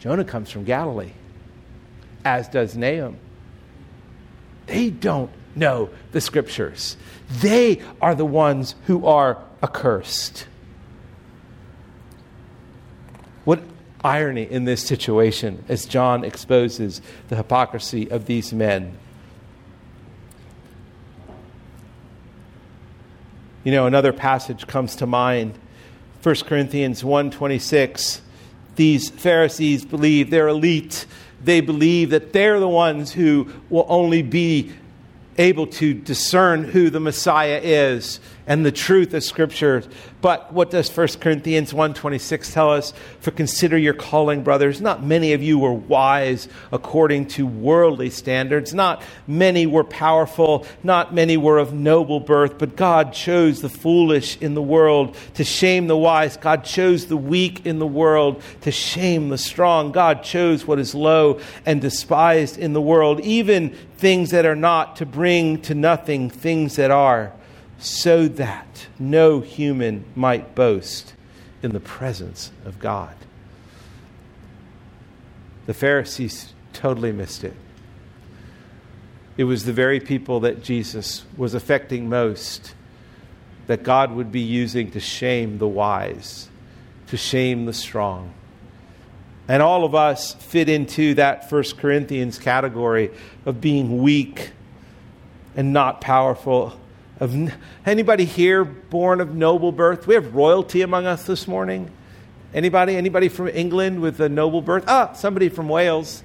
Jonah 0.00 0.24
comes 0.24 0.50
from 0.50 0.64
Galilee, 0.64 1.12
as 2.24 2.48
does 2.48 2.76
Nahum. 2.76 3.16
They 4.66 4.90
don't 4.90 5.30
know 5.54 5.90
the 6.10 6.20
scriptures, 6.20 6.96
they 7.40 7.80
are 8.00 8.14
the 8.14 8.24
ones 8.24 8.74
who 8.86 9.06
are 9.06 9.42
accursed. 9.62 10.46
What 13.44 13.60
irony 14.04 14.42
in 14.42 14.64
this 14.64 14.82
situation 14.82 15.64
as 15.68 15.86
John 15.86 16.24
exposes 16.24 17.00
the 17.28 17.36
hypocrisy 17.36 18.10
of 18.10 18.26
these 18.26 18.52
men. 18.52 18.96
You 23.64 23.70
know, 23.70 23.86
another 23.86 24.12
passage 24.12 24.66
comes 24.66 24.96
to 24.96 25.06
mind. 25.06 25.56
1 26.22 26.46
Corinthians 26.46 27.04
1:26. 27.04 28.20
These 28.74 29.10
Pharisees 29.10 29.84
believe 29.84 30.30
they're 30.30 30.48
elite. 30.48 31.06
They 31.44 31.60
believe 31.60 32.10
that 32.10 32.32
they're 32.32 32.58
the 32.58 32.68
ones 32.68 33.12
who 33.12 33.48
will 33.70 33.86
only 33.88 34.22
be 34.22 34.72
able 35.38 35.66
to 35.66 35.94
discern 35.94 36.64
who 36.64 36.90
the 36.90 37.00
Messiah 37.00 37.60
is 37.62 38.20
and 38.46 38.66
the 38.66 38.72
truth 38.72 39.14
of 39.14 39.22
Scripture. 39.22 39.82
But 40.20 40.52
what 40.52 40.70
does 40.70 40.94
1 40.94 41.08
Corinthians 41.20 41.72
1.26 41.72 42.52
tell 42.52 42.72
us? 42.72 42.92
For 43.20 43.30
consider 43.30 43.78
your 43.78 43.94
calling, 43.94 44.42
brothers. 44.42 44.80
Not 44.80 45.02
many 45.02 45.32
of 45.32 45.42
you 45.42 45.58
were 45.58 45.72
wise 45.72 46.48
according 46.72 47.26
to 47.28 47.46
worldly 47.46 48.10
standards. 48.10 48.74
Not 48.74 49.02
many 49.26 49.66
were 49.66 49.84
powerful. 49.84 50.66
Not 50.82 51.14
many 51.14 51.36
were 51.36 51.58
of 51.58 51.72
noble 51.72 52.20
birth. 52.20 52.58
But 52.58 52.76
God 52.76 53.12
chose 53.12 53.60
the 53.60 53.68
foolish 53.68 54.36
in 54.40 54.54
the 54.54 54.62
world 54.62 55.16
to 55.34 55.44
shame 55.44 55.86
the 55.86 55.96
wise. 55.96 56.36
God 56.36 56.64
chose 56.64 57.06
the 57.06 57.16
weak 57.16 57.66
in 57.66 57.78
the 57.78 57.86
world 57.86 58.42
to 58.62 58.72
shame 58.72 59.28
the 59.28 59.38
strong. 59.38 59.92
God 59.92 60.22
chose 60.22 60.66
what 60.66 60.78
is 60.78 60.94
low 60.94 61.40
and 61.64 61.80
despised 61.80 62.58
in 62.58 62.72
the 62.72 62.80
world, 62.80 63.20
even 63.20 63.70
things 63.96 64.30
that 64.30 64.46
are 64.46 64.56
not, 64.56 64.96
to 64.96 65.06
bring 65.06 65.60
to 65.62 65.74
nothing 65.74 66.28
things 66.28 66.76
that 66.76 66.90
are 66.90 67.32
so 67.82 68.28
that 68.28 68.86
no 68.96 69.40
human 69.40 70.04
might 70.14 70.54
boast 70.54 71.14
in 71.64 71.72
the 71.72 71.80
presence 71.80 72.52
of 72.64 72.78
God. 72.78 73.14
The 75.66 75.74
Pharisees 75.74 76.54
totally 76.72 77.10
missed 77.10 77.42
it. 77.42 77.54
It 79.36 79.44
was 79.44 79.64
the 79.64 79.72
very 79.72 79.98
people 79.98 80.40
that 80.40 80.62
Jesus 80.62 81.24
was 81.36 81.54
affecting 81.54 82.08
most 82.08 82.74
that 83.66 83.82
God 83.82 84.12
would 84.12 84.30
be 84.30 84.40
using 84.40 84.90
to 84.92 85.00
shame 85.00 85.58
the 85.58 85.68
wise, 85.68 86.48
to 87.08 87.16
shame 87.16 87.64
the 87.64 87.72
strong. 87.72 88.32
And 89.48 89.60
all 89.60 89.84
of 89.84 89.94
us 89.94 90.34
fit 90.34 90.68
into 90.68 91.14
that 91.14 91.50
First 91.50 91.78
Corinthians 91.78 92.38
category 92.38 93.10
of 93.44 93.60
being 93.60 94.02
weak 94.02 94.52
and 95.56 95.72
not 95.72 96.00
powerful 96.00 96.78
of 97.22 97.54
anybody 97.86 98.24
here 98.24 98.64
born 98.64 99.20
of 99.20 99.32
noble 99.32 99.70
birth? 99.70 100.08
We 100.08 100.14
have 100.14 100.34
royalty 100.34 100.82
among 100.82 101.06
us 101.06 101.24
this 101.24 101.46
morning. 101.46 101.88
Anybody? 102.52 102.96
Anybody 102.96 103.28
from 103.28 103.46
England 103.46 104.00
with 104.00 104.18
a 104.18 104.28
noble 104.28 104.60
birth? 104.60 104.84
Ah, 104.88 105.12
somebody 105.12 105.48
from 105.48 105.68
Wales. 105.68 106.24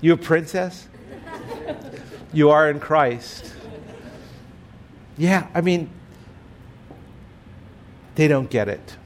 You 0.00 0.12
a 0.12 0.16
princess? 0.16 0.86
You 2.32 2.50
are 2.50 2.70
in 2.70 2.78
Christ. 2.78 3.52
Yeah, 5.16 5.48
I 5.52 5.60
mean, 5.60 5.90
they 8.14 8.28
don't 8.28 8.48
get 8.48 8.68
it. 8.68 8.96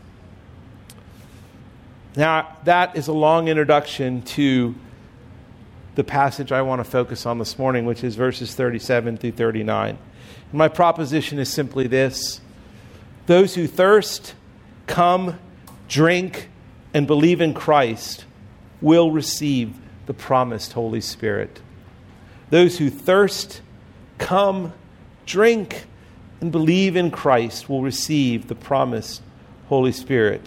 Now, 2.17 2.59
that 2.65 2.97
is 2.97 3.09
a 3.09 3.15
long 3.15 3.49
introduction 3.49 4.21
to 4.23 4.75
the 5.95 6.05
passage 6.05 6.53
I 6.53 6.63
want 6.63 6.81
to 6.81 6.91
focus 6.91 7.27
on 7.27 7.39
this 7.39 7.59
morning, 7.59 7.85
which 7.85 8.03
is 8.03 8.17
verses 8.17 8.55
37 8.55 9.19
through 9.19 9.33
39. 9.33 9.99
My 10.53 10.69
proposition 10.69 11.39
is 11.39 11.49
simply 11.51 11.87
this 11.87 12.41
those 13.27 13.55
who 13.55 13.67
thirst, 13.67 14.35
come, 14.87 15.39
drink, 15.89 16.49
and 16.93 17.07
believe 17.07 17.41
in 17.41 17.55
Christ 17.55 18.25
will 18.81 19.11
receive 19.11 19.75
the 20.07 20.15
promised 20.15 20.73
Holy 20.73 21.01
Spirit. 21.01 21.61
Those 22.51 22.79
who 22.79 22.91
thirst, 22.91 23.63
come, 24.19 24.73
drink, 25.25 25.87
and 26.41 26.51
believe 26.51 26.97
in 26.97 27.11
Christ 27.11 27.69
will 27.69 27.83
receive 27.83 28.49
the 28.49 28.55
promised 28.55 29.23
Holy 29.69 29.93
Spirit. 29.93 30.43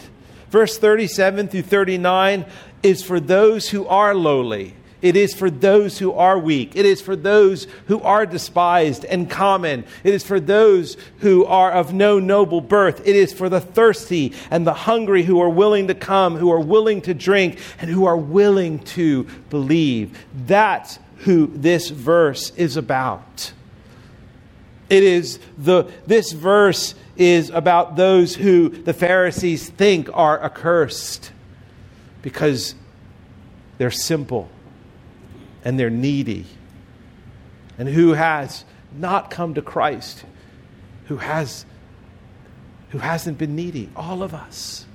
Verse 0.50 0.78
37 0.78 1.48
through 1.48 1.62
39 1.62 2.44
is 2.82 3.02
for 3.02 3.18
those 3.18 3.70
who 3.70 3.86
are 3.86 4.14
lowly 4.14 4.74
it 5.02 5.14
is 5.14 5.34
for 5.34 5.50
those 5.50 5.98
who 5.98 6.12
are 6.12 6.38
weak. 6.38 6.74
It 6.74 6.86
is 6.86 7.02
for 7.02 7.14
those 7.14 7.66
who 7.86 8.00
are 8.00 8.24
despised 8.24 9.04
and 9.04 9.28
common. 9.28 9.84
It 10.02 10.14
is 10.14 10.24
for 10.24 10.40
those 10.40 10.96
who 11.18 11.44
are 11.44 11.70
of 11.70 11.92
no 11.92 12.18
noble 12.18 12.62
birth. 12.62 13.06
It 13.06 13.14
is 13.14 13.32
for 13.32 13.48
the 13.48 13.60
thirsty 13.60 14.32
and 14.50 14.66
the 14.66 14.72
hungry 14.72 15.22
who 15.22 15.40
are 15.40 15.50
willing 15.50 15.88
to 15.88 15.94
come, 15.94 16.36
who 16.36 16.50
are 16.50 16.60
willing 16.60 17.02
to 17.02 17.14
drink, 17.14 17.60
and 17.78 17.90
who 17.90 18.06
are 18.06 18.16
willing 18.16 18.78
to 18.80 19.24
believe. 19.50 20.18
That's 20.46 20.98
who 21.18 21.48
this 21.48 21.90
verse 21.90 22.50
is 22.56 22.76
about. 22.76 23.52
It 24.88 25.02
is 25.02 25.38
the, 25.58 25.90
this 26.06 26.32
verse 26.32 26.94
is 27.16 27.50
about 27.50 27.96
those 27.96 28.34
who 28.34 28.70
the 28.70 28.94
Pharisees 28.94 29.68
think 29.68 30.08
are 30.14 30.42
accursed 30.42 31.32
because 32.22 32.74
they're 33.78 33.90
simple 33.90 34.48
and 35.66 35.80
they're 35.80 35.90
needy, 35.90 36.46
and 37.76 37.88
who 37.88 38.12
has 38.12 38.64
not 38.96 39.32
come 39.32 39.54
to 39.54 39.60
Christ, 39.60 40.24
who 41.06 41.16
has 41.16 41.66
who 42.90 42.98
hasn't 42.98 43.36
been 43.36 43.56
needy, 43.56 43.90
all 43.96 44.22
of 44.22 44.32
us. 44.32 44.86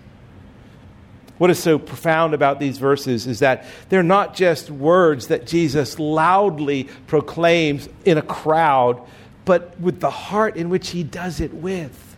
What 1.38 1.50
is 1.50 1.60
so 1.60 1.78
profound 1.78 2.34
about 2.34 2.62
these 2.62 2.78
verses 2.78 3.28
is 3.28 3.40
that 3.40 3.66
they're 3.90 4.02
not 4.02 4.34
just 4.34 4.72
words 4.72 5.28
that 5.28 5.46
Jesus 5.46 6.00
loudly 6.00 6.86
proclaims 7.06 7.90
in 8.06 8.18
a 8.18 8.22
crowd, 8.22 9.02
but 9.44 9.78
with 9.78 10.00
the 10.00 10.10
heart 10.10 10.56
in 10.56 10.70
which 10.70 10.92
he 10.92 11.04
does 11.04 11.42
it 11.42 11.54
with. 11.54 12.16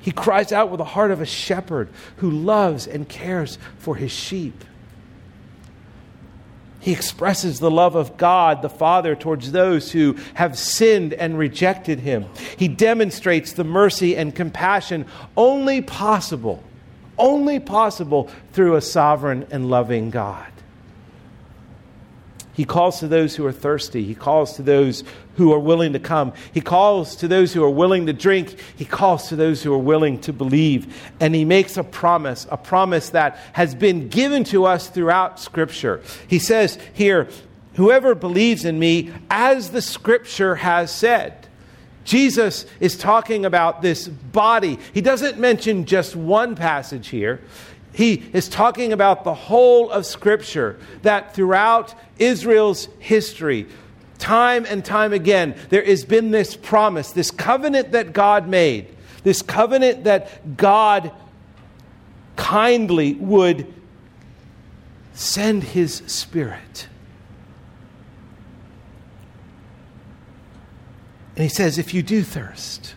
He 0.00 0.10
cries 0.10 0.50
out 0.50 0.70
with 0.70 0.78
the 0.78 0.84
heart 0.84 1.12
of 1.12 1.20
a 1.20 1.26
shepherd 1.26 1.88
who 2.16 2.32
loves 2.32 2.88
and 2.88 3.08
cares 3.08 3.58
for 3.78 3.94
his 3.94 4.10
sheep. 4.10 4.64
He 6.84 6.92
expresses 6.92 7.60
the 7.60 7.70
love 7.70 7.94
of 7.94 8.18
God 8.18 8.60
the 8.60 8.68
Father 8.68 9.16
towards 9.16 9.52
those 9.52 9.90
who 9.90 10.18
have 10.34 10.58
sinned 10.58 11.14
and 11.14 11.38
rejected 11.38 12.00
Him. 12.00 12.26
He 12.58 12.68
demonstrates 12.68 13.54
the 13.54 13.64
mercy 13.64 14.14
and 14.18 14.34
compassion 14.34 15.06
only 15.34 15.80
possible, 15.80 16.62
only 17.16 17.58
possible 17.58 18.28
through 18.52 18.76
a 18.76 18.82
sovereign 18.82 19.46
and 19.50 19.70
loving 19.70 20.10
God. 20.10 20.53
He 22.54 22.64
calls 22.64 23.00
to 23.00 23.08
those 23.08 23.34
who 23.34 23.44
are 23.46 23.52
thirsty. 23.52 24.04
He 24.04 24.14
calls 24.14 24.54
to 24.56 24.62
those 24.62 25.02
who 25.36 25.52
are 25.52 25.58
willing 25.58 25.92
to 25.92 25.98
come. 25.98 26.32
He 26.52 26.60
calls 26.60 27.16
to 27.16 27.28
those 27.28 27.52
who 27.52 27.64
are 27.64 27.70
willing 27.70 28.06
to 28.06 28.12
drink. 28.12 28.58
He 28.76 28.84
calls 28.84 29.28
to 29.28 29.36
those 29.36 29.62
who 29.62 29.74
are 29.74 29.78
willing 29.78 30.20
to 30.20 30.32
believe. 30.32 31.12
And 31.18 31.34
he 31.34 31.44
makes 31.44 31.76
a 31.76 31.82
promise, 31.82 32.46
a 32.50 32.56
promise 32.56 33.10
that 33.10 33.38
has 33.52 33.74
been 33.74 34.08
given 34.08 34.44
to 34.44 34.66
us 34.66 34.88
throughout 34.88 35.40
Scripture. 35.40 36.00
He 36.28 36.38
says 36.38 36.78
here, 36.92 37.28
Whoever 37.74 38.14
believes 38.14 38.64
in 38.64 38.78
me, 38.78 39.10
as 39.28 39.70
the 39.70 39.82
Scripture 39.82 40.54
has 40.54 40.92
said. 40.92 41.48
Jesus 42.04 42.66
is 42.80 42.98
talking 42.98 43.46
about 43.46 43.80
this 43.80 44.06
body. 44.06 44.78
He 44.92 45.00
doesn't 45.00 45.38
mention 45.38 45.86
just 45.86 46.14
one 46.14 46.54
passage 46.54 47.08
here. 47.08 47.40
He 47.94 48.24
is 48.32 48.48
talking 48.48 48.92
about 48.92 49.22
the 49.22 49.34
whole 49.34 49.88
of 49.88 50.04
Scripture, 50.04 50.78
that 51.02 51.32
throughout 51.32 51.94
Israel's 52.18 52.88
history, 52.98 53.68
time 54.18 54.66
and 54.66 54.84
time 54.84 55.12
again, 55.12 55.54
there 55.68 55.84
has 55.84 56.04
been 56.04 56.32
this 56.32 56.56
promise, 56.56 57.12
this 57.12 57.30
covenant 57.30 57.92
that 57.92 58.12
God 58.12 58.48
made, 58.48 58.88
this 59.22 59.42
covenant 59.42 60.04
that 60.04 60.56
God 60.56 61.12
kindly 62.34 63.14
would 63.14 63.72
send 65.12 65.62
His 65.62 66.02
Spirit. 66.06 66.88
And 71.36 71.44
He 71.44 71.48
says, 71.48 71.78
if 71.78 71.94
you 71.94 72.02
do 72.02 72.24
thirst, 72.24 72.96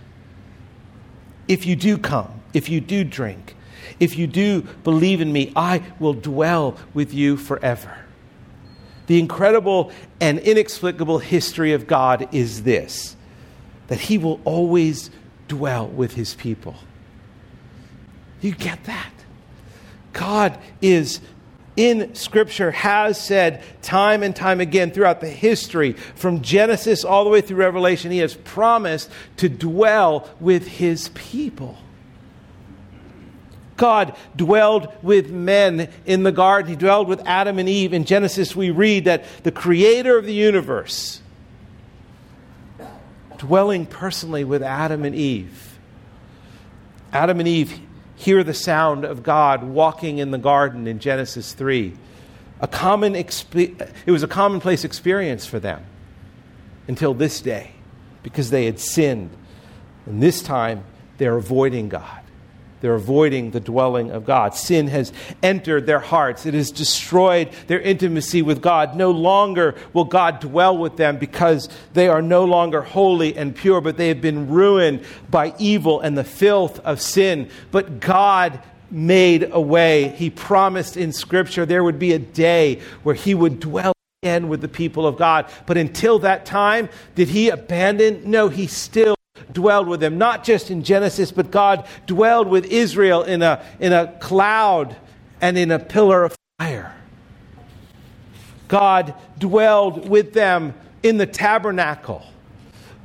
if 1.48 1.68
you 1.68 1.76
do 1.76 2.00
come, 2.00 2.42
if 2.56 2.68
you 2.68 2.82
do 2.82 3.04
drink, 3.04 3.54
if 4.00 4.18
you 4.18 4.28
do 4.28 4.62
believe 4.84 5.22
in 5.22 5.32
me, 5.32 5.52
I 5.56 5.84
will 6.00 6.14
dwell 6.14 6.78
with 6.94 7.14
you 7.14 7.38
forever. 7.38 7.98
The 9.08 9.20
incredible 9.20 9.92
and 10.20 10.40
inexplicable 10.40 11.20
history 11.20 11.74
of 11.74 11.88
God 11.88 12.28
is 12.34 12.64
this 12.64 13.16
that 13.88 14.00
he 14.02 14.18
will 14.18 14.42
always 14.44 15.10
dwell 15.48 15.88
with 15.88 16.14
his 16.14 16.34
people. 16.34 16.76
You 18.42 18.54
get 18.54 18.84
that? 18.84 19.14
God 20.12 20.60
is 20.82 21.22
in 21.78 22.16
Scripture 22.16 22.72
has 22.72 23.24
said 23.24 23.64
time 23.84 24.24
and 24.24 24.36
time 24.36 24.60
again 24.60 24.92
throughout 24.92 25.22
the 25.22 25.30
history, 25.30 25.94
from 25.94 26.42
Genesis 26.42 27.06
all 27.06 27.24
the 27.24 27.30
way 27.30 27.40
through 27.40 27.58
Revelation, 27.58 28.12
He 28.12 28.18
has 28.18 28.34
promised 28.34 29.12
to 29.38 29.48
dwell 29.48 30.28
with 30.40 30.68
His 30.68 31.10
people. 31.10 31.78
God 33.78 34.16
dwelled 34.36 34.92
with 35.02 35.32
men 35.32 35.90
in 36.06 36.24
the 36.24 36.32
garden. 36.32 36.70
He 36.70 36.76
dwelled 36.76 37.08
with 37.08 37.22
Adam 37.26 37.60
and 37.60 37.70
Eve. 37.70 37.94
In 37.94 38.06
Genesis, 38.06 38.56
we 38.56 38.72
read 38.72 39.06
that 39.06 39.24
the 39.44 39.52
creator 39.52 40.18
of 40.18 40.26
the 40.26 40.34
universe, 40.34 41.22
dwelling 43.38 43.86
personally 43.86 44.44
with 44.44 44.64
Adam 44.64 45.06
and 45.06 45.16
Eve. 45.16 45.78
Adam 47.14 47.40
and 47.40 47.48
Eve 47.48 47.80
hear 48.16 48.44
the 48.44 48.54
sound 48.54 49.06
of 49.06 49.24
God 49.24 49.64
walking 49.64 50.18
in 50.18 50.32
the 50.32 50.38
garden 50.38 50.88
in 50.88 51.00
Genesis 51.00 51.54
3. 51.54 51.94
a 52.60 52.68
common 52.68 53.14
exp- 53.14 53.92
it 54.06 54.12
was 54.12 54.24
a 54.24 54.28
commonplace 54.28 54.84
experience 54.84 55.46
for 55.46 55.60
them 55.60 55.86
until 56.88 57.14
this 57.14 57.40
day 57.42 57.72
because 58.24 58.50
they 58.50 58.66
had 58.66 58.80
sinned. 58.80 59.30
And 60.08 60.22
this 60.22 60.42
time 60.42 60.84
they're 61.20 61.38
avoiding 61.38 61.90
God. 61.90 62.22
They're 62.82 62.96
avoiding 62.96 63.52
the 63.52 63.60
dwelling 63.60 64.12
of 64.12 64.26
God. 64.26 64.56
Sin 64.56 64.88
has 64.88 65.12
entered 65.42 65.86
their 65.86 66.00
hearts. 66.00 66.46
It 66.46 66.54
has 66.54 66.72
destroyed 66.72 67.50
their 67.68 67.82
intimacy 67.82 68.42
with 68.42 68.62
God. 68.62 68.96
No 68.96 69.12
longer 69.12 69.76
will 69.94 70.06
God 70.06 70.40
dwell 70.40 70.78
with 70.78 70.98
them 70.98 71.18
because 71.18 71.70
they 71.94 72.08
are 72.08 72.22
no 72.22 72.46
longer 72.46 72.82
holy 72.82 73.36
and 73.36 73.56
pure, 73.56 73.82
but 73.82 73.98
they 73.98 74.10
have 74.10 74.22
been 74.22 74.48
ruined 74.50 75.04
by 75.30 75.54
evil 75.58 76.02
and 76.02 76.18
the 76.18 76.24
filth 76.24 76.80
of 76.80 77.02
sin. 77.02 77.50
But 77.72 78.00
God 78.00 78.62
made 78.92 79.50
a 79.52 79.60
way. 79.60 80.10
He 80.10 80.30
promised 80.30 80.98
in 80.98 81.12
Scripture 81.12 81.66
there 81.66 81.84
would 81.84 82.00
be 82.00 82.14
a 82.14 82.20
day 82.20 82.82
where 83.04 83.16
He 83.16 83.34
would 83.34 83.60
dwell 83.60 83.94
again 84.24 84.48
with 84.48 84.62
the 84.62 84.68
people 84.68 85.06
of 85.06 85.18
God. 85.18 85.48
But 85.66 85.78
until 85.78 86.20
that 86.20 86.46
time, 86.46 86.90
did 87.16 87.30
He 87.30 87.50
abandon? 87.50 88.30
No, 88.30 88.50
He 88.50 88.68
still 88.68 89.17
dwelled 89.52 89.88
with 89.88 90.00
them, 90.00 90.18
not 90.18 90.44
just 90.44 90.72
in 90.72 90.84
Genesis, 90.84 91.32
but 91.32 91.52
God 91.52 91.88
dwelled 92.06 92.48
with 92.48 92.66
Israel 92.66 93.24
in 93.24 93.42
a, 93.42 93.64
in 93.80 93.94
a 93.94 94.18
cloud 94.20 94.96
and 95.42 95.58
in 95.58 95.72
a 95.72 95.80
pillar 95.80 96.24
of 96.24 96.36
fire. 96.60 96.96
God 98.68 99.14
dwelled 99.38 100.10
with 100.10 100.34
them 100.34 100.74
in 101.04 101.18
the 101.18 101.26
tabernacle. 101.26 102.26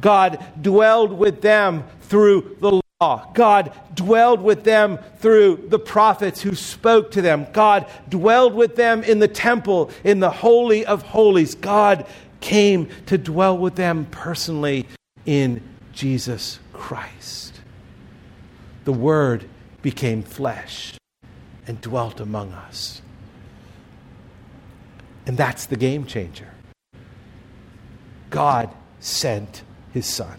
God 0.00 0.44
dwelled 0.60 1.12
with 1.12 1.40
them 1.40 1.84
through 2.02 2.56
the 2.60 2.80
law. 3.00 3.30
God 3.34 3.72
dwelled 3.94 4.42
with 4.42 4.64
them 4.64 4.98
through 5.18 5.66
the 5.68 5.78
prophets 5.78 6.40
who 6.42 6.54
spoke 6.54 7.12
to 7.12 7.22
them. 7.22 7.46
God 7.52 7.86
dwelled 8.08 8.54
with 8.54 8.76
them 8.76 9.04
in 9.04 9.20
the 9.20 9.28
temple, 9.28 9.90
in 10.02 10.20
the 10.20 10.30
Holy 10.30 10.84
of 10.84 11.02
Holies. 11.02 11.54
God 11.54 12.06
came 12.40 12.88
to 13.06 13.16
dwell 13.16 13.56
with 13.56 13.76
them 13.76 14.06
personally 14.10 14.88
in 15.24 15.62
Jesus 15.92 16.58
Christ. 16.72 17.60
The 18.84 18.92
Word 18.92 19.48
became 19.82 20.22
flesh 20.22 20.94
and 21.66 21.80
dwelt 21.80 22.20
among 22.20 22.52
us. 22.52 23.02
And 25.26 25.36
that's 25.36 25.66
the 25.66 25.76
game 25.76 26.04
changer. 26.04 26.48
God 28.30 28.70
sent 28.98 29.62
his 29.92 30.06
Son. 30.06 30.38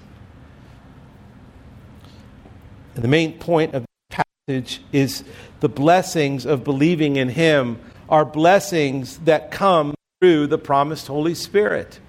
And 2.95 3.03
the 3.03 3.07
main 3.07 3.39
point 3.39 3.73
of 3.73 3.83
the 3.83 4.23
passage 4.47 4.83
is 4.91 5.23
the 5.61 5.69
blessings 5.69 6.45
of 6.45 6.63
believing 6.63 7.15
in 7.15 7.29
him 7.29 7.79
are 8.09 8.25
blessings 8.25 9.19
that 9.19 9.51
come 9.51 9.95
through 10.19 10.47
the 10.47 10.57
promised 10.57 11.07
Holy 11.07 11.33
Spirit. 11.33 11.99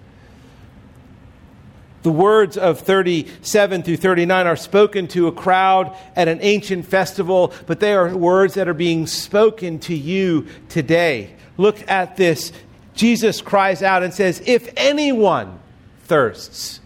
The 2.05 2.12
words 2.12 2.59
of 2.59 2.81
37 2.81 3.83
through 3.83 3.97
39 3.97 4.47
are 4.47 4.57
spoken 4.57 5.09
to 5.09 5.27
a 5.27 5.33
crowd 5.33 5.97
at 6.14 6.29
an 6.29 6.38
ancient 6.43 6.85
festival, 6.85 7.55
but 7.64 7.81
they 7.81 7.95
are 7.95 8.14
words 8.14 8.55
that 8.55 8.69
are 8.69 8.75
being 8.75 9.07
spoken 9.07 9.79
to 9.81 9.95
you 9.95 10.47
today. 10.69 11.35
Look 11.57 11.90
at 11.90 12.17
this. 12.17 12.53
Jesus 12.93 13.40
cries 13.40 13.83
out 13.83 14.03
and 14.03 14.12
says, 14.12 14.43
If 14.45 14.71
anyone 14.77 15.59
thirsts, 16.03 16.81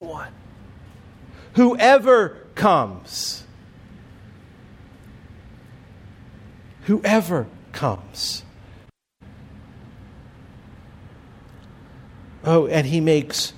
anyone, 0.00 0.30
whoever 1.54 2.38
comes, 2.54 3.42
whoever 6.82 7.48
comes. 7.72 8.44
Oh, 12.44 12.68
and 12.68 12.86
he 12.86 13.00
makes 13.00 13.52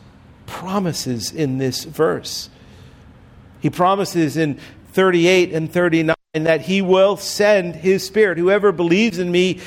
promises 0.59 1.31
in 1.31 1.59
this 1.59 1.85
verse. 1.85 2.51
He 3.61 3.71
promises 3.71 4.37
in 4.37 4.59
38 4.89 5.53
and 5.53 5.73
39 5.73 6.17
that 6.33 6.63
he 6.63 6.83
will 6.83 7.17
send 7.17 7.77
his 7.77 8.05
spirit. 8.05 8.39
Whoever 8.39 8.73
believes 8.73 9.21
in 9.21 9.31
me, 9.31 9.61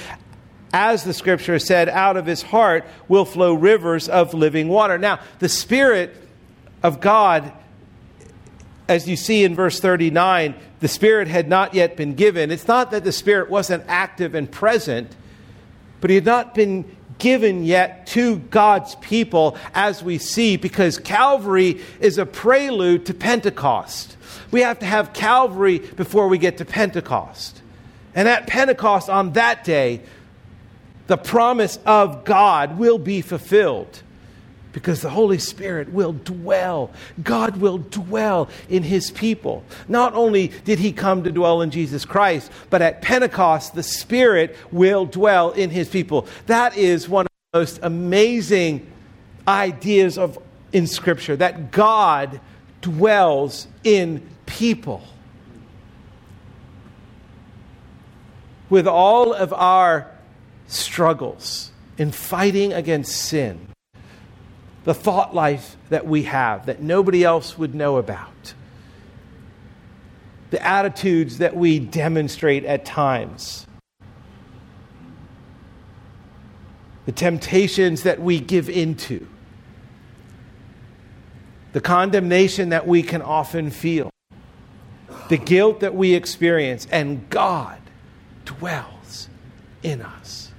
as 0.73 1.05
the 1.05 1.13
scripture 1.13 1.59
said, 1.59 1.87
out 1.87 2.17
of 2.17 2.25
his 2.25 2.41
heart 2.41 2.85
will 3.07 3.23
flow 3.23 3.53
rivers 3.53 4.09
of 4.09 4.33
living 4.33 4.67
water. 4.67 4.97
Now, 4.97 5.21
the 5.39 5.47
spirit 5.47 6.13
of 6.83 6.99
God, 6.99 7.53
as 8.89 9.07
you 9.07 9.15
see 9.15 9.45
in 9.45 9.55
verse 9.55 9.79
39, 9.79 10.55
the 10.81 10.89
spirit 10.89 11.29
had 11.29 11.47
not 11.47 11.73
yet 11.73 11.95
been 11.95 12.15
given. 12.15 12.51
It's 12.51 12.67
not 12.67 12.91
that 12.91 13.05
the 13.05 13.13
spirit 13.13 13.49
wasn't 13.49 13.85
active 13.87 14.35
and 14.35 14.51
present, 14.51 15.15
but 16.01 16.09
he 16.09 16.17
had 16.17 16.25
not 16.25 16.53
been 16.53 16.97
given 17.21 17.63
yet 17.63 18.07
to 18.07 18.37
God's 18.37 18.95
people, 18.95 19.55
as 19.75 20.03
we 20.03 20.17
see, 20.17 20.57
because 20.57 20.97
Calvary 20.97 21.79
is 21.99 22.17
a 22.17 22.25
prelude 22.25 23.05
to 23.05 23.13
Pentecost. 23.13 24.17
We 24.49 24.61
have 24.61 24.79
to 24.79 24.87
have 24.87 25.13
Calvary 25.13 25.77
before 25.77 26.27
we 26.27 26.39
get 26.39 26.57
to 26.57 26.65
Pentecost. 26.65 27.61
And 28.15 28.27
at 28.27 28.47
Pentecost, 28.47 29.07
on 29.07 29.33
that 29.33 29.63
day, 29.63 30.01
the 31.05 31.17
promise 31.17 31.77
of 31.85 32.25
God 32.25 32.79
will 32.79 32.97
be 32.97 33.21
fulfilled 33.21 34.01
because 34.73 35.01
the 35.01 35.09
Holy 35.09 35.37
Spirit 35.37 35.91
will 35.91 36.13
dwell. 36.13 36.91
God 37.23 37.57
will 37.57 37.77
dwell 37.79 38.49
in 38.69 38.83
his 38.83 39.11
people. 39.11 39.63
Not 39.87 40.13
only 40.13 40.49
did 40.65 40.79
he 40.79 40.91
come 40.91 41.23
to 41.23 41.31
dwell 41.31 41.61
in 41.61 41.71
Jesus 41.71 42.05
Christ, 42.05 42.51
but 42.69 42.81
at 42.81 43.01
Pentecost, 43.01 43.75
the 43.75 43.83
Spirit 43.83 44.55
will 44.71 45.05
dwell 45.05 45.51
in 45.51 45.69
his 45.69 45.89
people. 45.89 46.27
That 46.47 46.77
is 46.77 47.09
one 47.09 47.25
of 47.25 47.31
the 47.51 47.59
most 47.59 47.79
amazing 47.83 48.91
ideas 49.47 50.17
of 50.17 50.37
in 50.73 50.87
scripture 50.87 51.35
that 51.35 51.71
God 51.71 52.39
dwells 52.81 53.67
in 53.83 54.27
people. 54.45 55.03
With 58.69 58.87
all 58.87 59.33
of 59.33 59.51
our 59.51 60.09
struggles 60.67 61.71
in 61.97 62.11
fighting 62.11 62.71
against 62.71 63.13
sin, 63.13 63.67
the 64.83 64.93
thought 64.93 65.35
life 65.35 65.77
that 65.89 66.05
we 66.05 66.23
have 66.23 66.65
that 66.65 66.81
nobody 66.81 67.23
else 67.23 67.57
would 67.57 67.75
know 67.75 67.97
about, 67.97 68.53
the 70.49 70.65
attitudes 70.65 71.37
that 71.37 71.55
we 71.55 71.79
demonstrate 71.79 72.65
at 72.65 72.83
times, 72.83 73.67
the 77.05 77.11
temptations 77.11 78.03
that 78.03 78.19
we 78.19 78.39
give 78.39 78.69
into, 78.69 79.27
the 81.73 81.81
condemnation 81.81 82.69
that 82.69 82.87
we 82.87 83.03
can 83.03 83.21
often 83.21 83.69
feel, 83.69 84.09
the 85.29 85.37
guilt 85.37 85.79
that 85.81 85.95
we 85.95 86.13
experience, 86.13 86.87
and 86.91 87.29
God 87.29 87.79
dwells 88.45 89.29
in 89.83 90.01
us. 90.01 90.51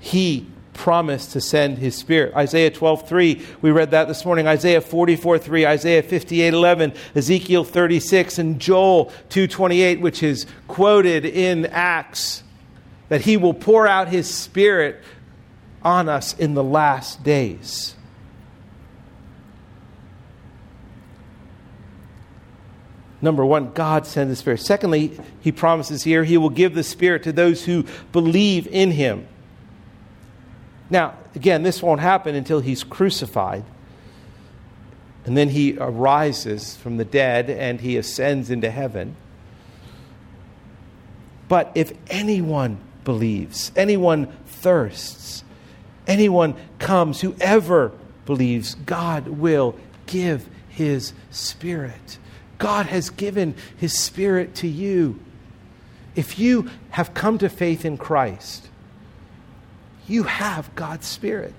He 0.00 0.46
promised 0.82 1.30
to 1.30 1.40
send 1.40 1.78
his 1.78 1.94
spirit. 1.94 2.34
Isaiah 2.34 2.68
12, 2.68 3.08
3, 3.08 3.46
we 3.62 3.70
read 3.70 3.92
that 3.92 4.08
this 4.08 4.24
morning. 4.24 4.48
Isaiah 4.48 4.80
44, 4.80 5.38
3, 5.38 5.64
Isaiah 5.64 6.02
58, 6.02 6.52
11, 6.52 6.92
Ezekiel 7.14 7.62
36, 7.62 8.38
and 8.38 8.60
Joel 8.60 9.12
2, 9.28 9.46
28, 9.46 10.00
which 10.00 10.24
is 10.24 10.44
quoted 10.66 11.24
in 11.24 11.66
Acts, 11.66 12.42
that 13.10 13.20
he 13.20 13.36
will 13.36 13.54
pour 13.54 13.86
out 13.86 14.08
his 14.08 14.28
spirit 14.28 15.00
on 15.84 16.08
us 16.08 16.36
in 16.36 16.54
the 16.54 16.64
last 16.64 17.22
days. 17.22 17.94
Number 23.20 23.46
one, 23.46 23.70
God 23.72 24.04
sends 24.04 24.32
the 24.32 24.36
Spirit. 24.36 24.58
Secondly, 24.58 25.16
he 25.42 25.52
promises 25.52 26.02
here 26.02 26.24
he 26.24 26.36
will 26.36 26.50
give 26.50 26.74
the 26.74 26.82
Spirit 26.82 27.22
to 27.22 27.30
those 27.30 27.64
who 27.64 27.84
believe 28.10 28.66
in 28.66 28.90
him. 28.90 29.28
Now, 30.92 31.14
again, 31.34 31.62
this 31.62 31.82
won't 31.82 32.02
happen 32.02 32.34
until 32.34 32.60
he's 32.60 32.84
crucified. 32.84 33.64
And 35.24 35.34
then 35.34 35.48
he 35.48 35.78
arises 35.78 36.76
from 36.76 36.98
the 36.98 37.04
dead 37.06 37.48
and 37.48 37.80
he 37.80 37.96
ascends 37.96 38.50
into 38.50 38.70
heaven. 38.70 39.16
But 41.48 41.72
if 41.74 41.94
anyone 42.08 42.76
believes, 43.04 43.72
anyone 43.74 44.26
thirsts, 44.44 45.44
anyone 46.06 46.56
comes, 46.78 47.22
whoever 47.22 47.92
believes, 48.26 48.74
God 48.74 49.28
will 49.28 49.74
give 50.04 50.46
his 50.68 51.14
spirit. 51.30 52.18
God 52.58 52.84
has 52.84 53.08
given 53.08 53.54
his 53.78 53.98
spirit 53.98 54.54
to 54.56 54.68
you. 54.68 55.18
If 56.14 56.38
you 56.38 56.68
have 56.90 57.14
come 57.14 57.38
to 57.38 57.48
faith 57.48 57.86
in 57.86 57.96
Christ, 57.96 58.68
you 60.08 60.24
have 60.24 60.74
God's 60.74 61.06
Spirit. 61.06 61.54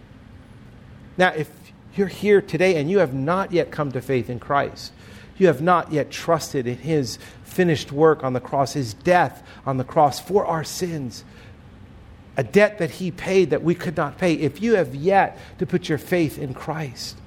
Now, 1.18 1.30
if 1.30 1.50
you're 1.96 2.08
here 2.08 2.42
today 2.42 2.76
and 2.78 2.90
you 2.90 3.00
have 3.00 3.14
not 3.14 3.52
yet 3.52 3.72
come 3.72 3.92
to 3.92 4.02
faith 4.02 4.30
in 4.30 4.40
Christ, 4.40 4.92
you 5.38 5.48
have 5.48 5.62
not 5.62 5.92
yet 5.92 6.12
trusted 6.12 6.68
in 6.68 6.78
his 6.78 7.18
finished 7.44 7.92
work 7.92 8.24
on 8.24 8.34
the 8.34 8.40
cross, 8.40 8.74
his 8.74 8.94
death 8.94 9.46
on 9.66 9.78
the 9.78 9.84
cross 9.84 10.20
for 10.20 10.46
our 10.46 10.64
sins, 10.64 11.24
a 12.36 12.44
debt 12.44 12.80
that 12.80 12.92
he 12.92 13.12
paid 13.12 13.52
that 13.52 13.64
we 13.64 13.76
could 13.76 13.96
not 13.96 14.18
pay. 14.18 14.34
If 14.34 14.62
you 14.62 14.76
have 14.76 14.96
yet 14.96 15.38
to 15.60 15.66
put 15.66 15.90
your 15.90 15.98
faith 15.98 16.38
in 16.38 16.54
Christ, 16.54 17.18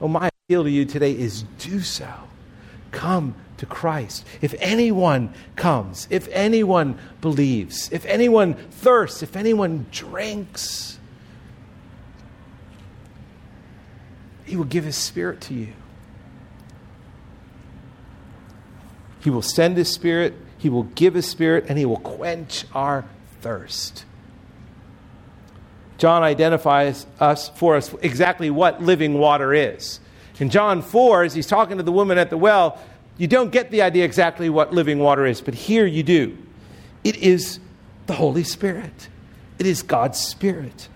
oh, 0.00 0.08
my 0.08 0.28
appeal 0.48 0.64
to 0.64 0.70
you 0.70 0.84
today 0.84 1.12
is 1.12 1.42
do 1.58 1.80
so. 1.80 2.12
Come 2.90 3.34
to 3.58 3.66
Christ. 3.66 4.24
If 4.40 4.54
anyone 4.58 5.32
comes, 5.54 6.06
if 6.10 6.28
anyone 6.30 6.98
believes, 7.20 7.90
if 7.92 8.04
anyone 8.06 8.54
thirsts, 8.54 9.22
if 9.22 9.36
anyone 9.36 9.86
drinks, 9.90 10.98
he 14.44 14.56
will 14.56 14.64
give 14.64 14.84
his 14.84 14.96
spirit 14.96 15.40
to 15.42 15.54
you. 15.54 15.72
He 19.20 19.30
will 19.30 19.42
send 19.42 19.76
his 19.76 19.92
spirit, 19.92 20.34
he 20.56 20.68
will 20.68 20.84
give 20.84 21.14
his 21.14 21.28
spirit, 21.28 21.66
and 21.68 21.78
he 21.78 21.84
will 21.84 21.98
quench 21.98 22.64
our 22.72 23.04
thirst. 23.40 24.04
John 25.98 26.22
identifies 26.22 27.06
us 27.18 27.48
for 27.48 27.76
us 27.76 27.92
exactly 28.02 28.50
what 28.50 28.82
living 28.82 29.14
water 29.14 29.52
is. 29.54 30.00
In 30.38 30.50
John 30.50 30.82
4, 30.82 31.24
as 31.24 31.34
he's 31.34 31.46
talking 31.46 31.78
to 31.78 31.82
the 31.82 31.92
woman 31.92 32.18
at 32.18 32.28
the 32.28 32.36
well, 32.36 32.80
you 33.18 33.26
don't 33.26 33.50
get 33.50 33.70
the 33.70 33.82
idea 33.82 34.04
exactly 34.04 34.50
what 34.50 34.72
living 34.72 34.98
water 34.98 35.26
is, 35.26 35.40
but 35.40 35.54
here 35.54 35.86
you 35.86 36.02
do. 36.02 36.36
It 37.04 37.16
is 37.16 37.60
the 38.06 38.14
Holy 38.14 38.44
Spirit, 38.44 39.08
it 39.58 39.66
is 39.66 39.82
God's 39.82 40.18
Spirit. 40.18 40.88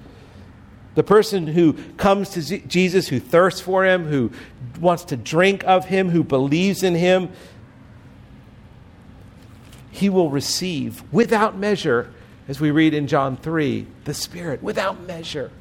The 0.97 1.05
person 1.05 1.47
who 1.47 1.75
comes 1.97 2.31
to 2.31 2.59
Jesus, 2.59 3.09
who 3.09 3.21
thirsts 3.21 3.61
for 3.61 3.87
him, 3.87 4.07
who 4.07 4.33
wants 4.81 5.05
to 5.05 5.17
drink 5.17 5.63
of 5.65 5.85
him, 5.85 6.11
who 6.11 6.25
believes 6.25 6.83
in 6.83 6.97
him, 6.97 7.31
he 9.91 10.09
will 10.09 10.31
receive 10.31 11.03
without 11.13 11.57
measure, 11.57 12.13
as 12.49 12.61
we 12.61 12.71
read 12.73 12.93
in 12.93 13.07
John 13.07 13.37
3, 13.37 13.87
the 14.05 14.15
Spirit, 14.15 14.63
without 14.63 15.01
measure. 15.03 15.53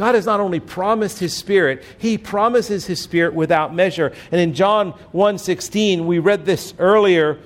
God 0.00 0.14
has 0.14 0.24
not 0.24 0.40
only 0.40 0.60
promised 0.60 1.18
his 1.18 1.36
spirit, 1.36 1.84
he 1.98 2.16
promises 2.16 2.86
his 2.86 2.98
spirit 3.02 3.34
without 3.34 3.74
measure. 3.74 4.14
And 4.32 4.40
in 4.40 4.54
John 4.54 4.94
1:16, 5.12 6.06
we 6.06 6.18
read 6.18 6.46
this 6.46 6.72
earlier 6.78 7.36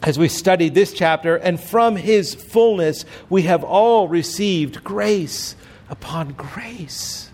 as 0.00 0.16
we 0.16 0.28
studied 0.28 0.76
this 0.76 0.92
chapter, 0.92 1.34
and 1.34 1.58
from 1.58 1.96
his 1.96 2.36
fullness 2.36 3.04
we 3.28 3.42
have 3.42 3.64
all 3.64 4.06
received 4.06 4.84
grace 4.84 5.56
upon 5.90 6.34
grace. 6.34 7.30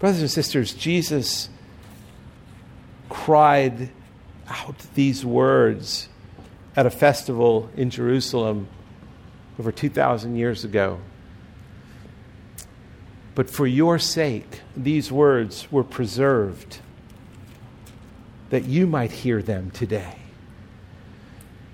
Brothers 0.00 0.22
and 0.22 0.30
sisters, 0.32 0.74
Jesus 0.74 1.50
cried 3.08 3.90
out 4.48 4.74
these 4.94 5.24
words 5.24 6.08
at 6.74 6.84
a 6.84 6.90
festival 6.90 7.70
in 7.76 7.90
Jerusalem 7.90 8.66
over 9.60 9.70
2,000 9.70 10.36
years 10.36 10.64
ago. 10.64 10.98
But 13.34 13.50
for 13.50 13.66
your 13.66 13.98
sake, 13.98 14.62
these 14.74 15.12
words 15.12 15.70
were 15.70 15.84
preserved 15.84 16.78
that 18.48 18.64
you 18.64 18.86
might 18.86 19.12
hear 19.12 19.42
them 19.42 19.70
today, 19.70 20.16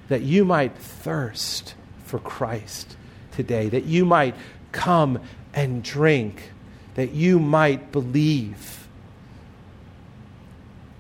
that 0.09 0.23
you 0.23 0.45
might 0.45 0.77
thirst 0.77 1.77
for 2.03 2.19
Christ 2.19 2.97
today, 3.31 3.69
that 3.69 3.85
you 3.85 4.05
might 4.05 4.35
come 4.73 5.21
and 5.55 5.81
drink, 5.81 6.51
that 6.97 7.13
you 7.13 7.39
might 7.39 7.93
believe, 7.93 8.89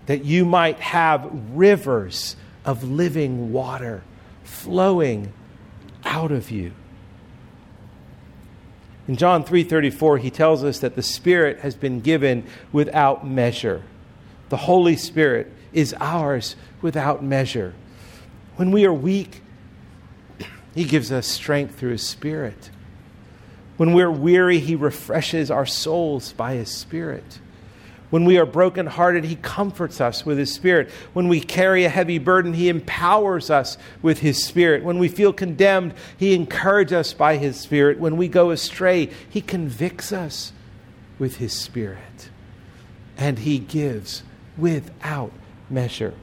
that 0.06 0.24
you 0.24 0.44
might 0.44 0.78
have 0.78 1.28
rivers 1.50 2.36
of 2.64 2.84
living 2.84 3.52
water 3.52 4.04
flowing 4.44 5.32
out 6.06 6.32
of 6.32 6.50
you. 6.50 6.72
In 9.08 9.16
John 9.16 9.44
3:34 9.44 10.18
he 10.18 10.30
tells 10.30 10.64
us 10.64 10.78
that 10.78 10.96
the 10.96 11.02
Spirit 11.02 11.60
has 11.60 11.74
been 11.74 12.00
given 12.00 12.44
without 12.72 13.26
measure. 13.26 13.82
The 14.48 14.56
Holy 14.56 14.96
Spirit 14.96 15.52
is 15.72 15.94
ours 16.00 16.56
without 16.80 17.22
measure. 17.22 17.74
When 18.56 18.70
we 18.70 18.86
are 18.86 18.92
weak, 18.92 19.42
he 20.74 20.84
gives 20.84 21.12
us 21.12 21.26
strength 21.26 21.78
through 21.78 21.92
his 21.92 22.06
Spirit. 22.06 22.70
When 23.76 23.92
we're 23.92 24.10
weary, 24.10 24.58
he 24.58 24.74
refreshes 24.74 25.50
our 25.50 25.66
souls 25.66 26.32
by 26.32 26.54
his 26.54 26.70
Spirit. 26.70 27.40
When 28.10 28.24
we 28.24 28.38
are 28.38 28.46
brokenhearted, 28.46 29.24
He 29.24 29.36
comforts 29.36 30.00
us 30.00 30.24
with 30.24 30.38
His 30.38 30.52
Spirit. 30.52 30.90
When 31.12 31.28
we 31.28 31.40
carry 31.40 31.84
a 31.84 31.88
heavy 31.88 32.18
burden, 32.18 32.52
He 32.52 32.68
empowers 32.68 33.50
us 33.50 33.76
with 34.02 34.20
His 34.20 34.42
Spirit. 34.42 34.84
When 34.84 34.98
we 34.98 35.08
feel 35.08 35.32
condemned, 35.32 35.94
He 36.16 36.34
encourages 36.34 36.92
us 36.92 37.12
by 37.12 37.36
His 37.36 37.58
Spirit. 37.58 37.98
When 37.98 38.16
we 38.16 38.28
go 38.28 38.50
astray, 38.50 39.10
He 39.28 39.40
convicts 39.40 40.12
us 40.12 40.52
with 41.18 41.36
His 41.36 41.52
Spirit. 41.52 42.30
And 43.16 43.40
He 43.40 43.58
gives 43.58 44.22
without 44.56 45.32
measure. 45.68 46.14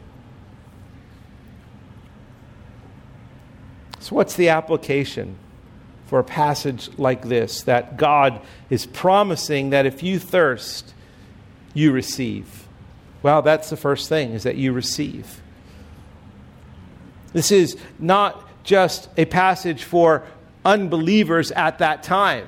So, 3.99 4.15
what's 4.15 4.35
the 4.35 4.49
application 4.49 5.37
for 6.07 6.19
a 6.19 6.23
passage 6.23 6.89
like 6.97 7.23
this 7.23 7.63
that 7.63 7.97
God 7.97 8.41
is 8.69 8.85
promising 8.85 9.71
that 9.71 9.85
if 9.85 10.03
you 10.03 10.19
thirst, 10.19 10.93
you 11.73 11.91
receive. 11.91 12.67
Well, 13.21 13.41
that's 13.41 13.69
the 13.69 13.77
first 13.77 14.09
thing, 14.09 14.31
is 14.31 14.43
that 14.43 14.55
you 14.55 14.73
receive. 14.73 15.41
This 17.31 17.51
is 17.51 17.77
not 17.99 18.47
just 18.63 19.09
a 19.17 19.25
passage 19.25 19.83
for 19.83 20.23
unbelievers 20.65 21.51
at 21.51 21.79
that 21.79 22.03
time. 22.03 22.47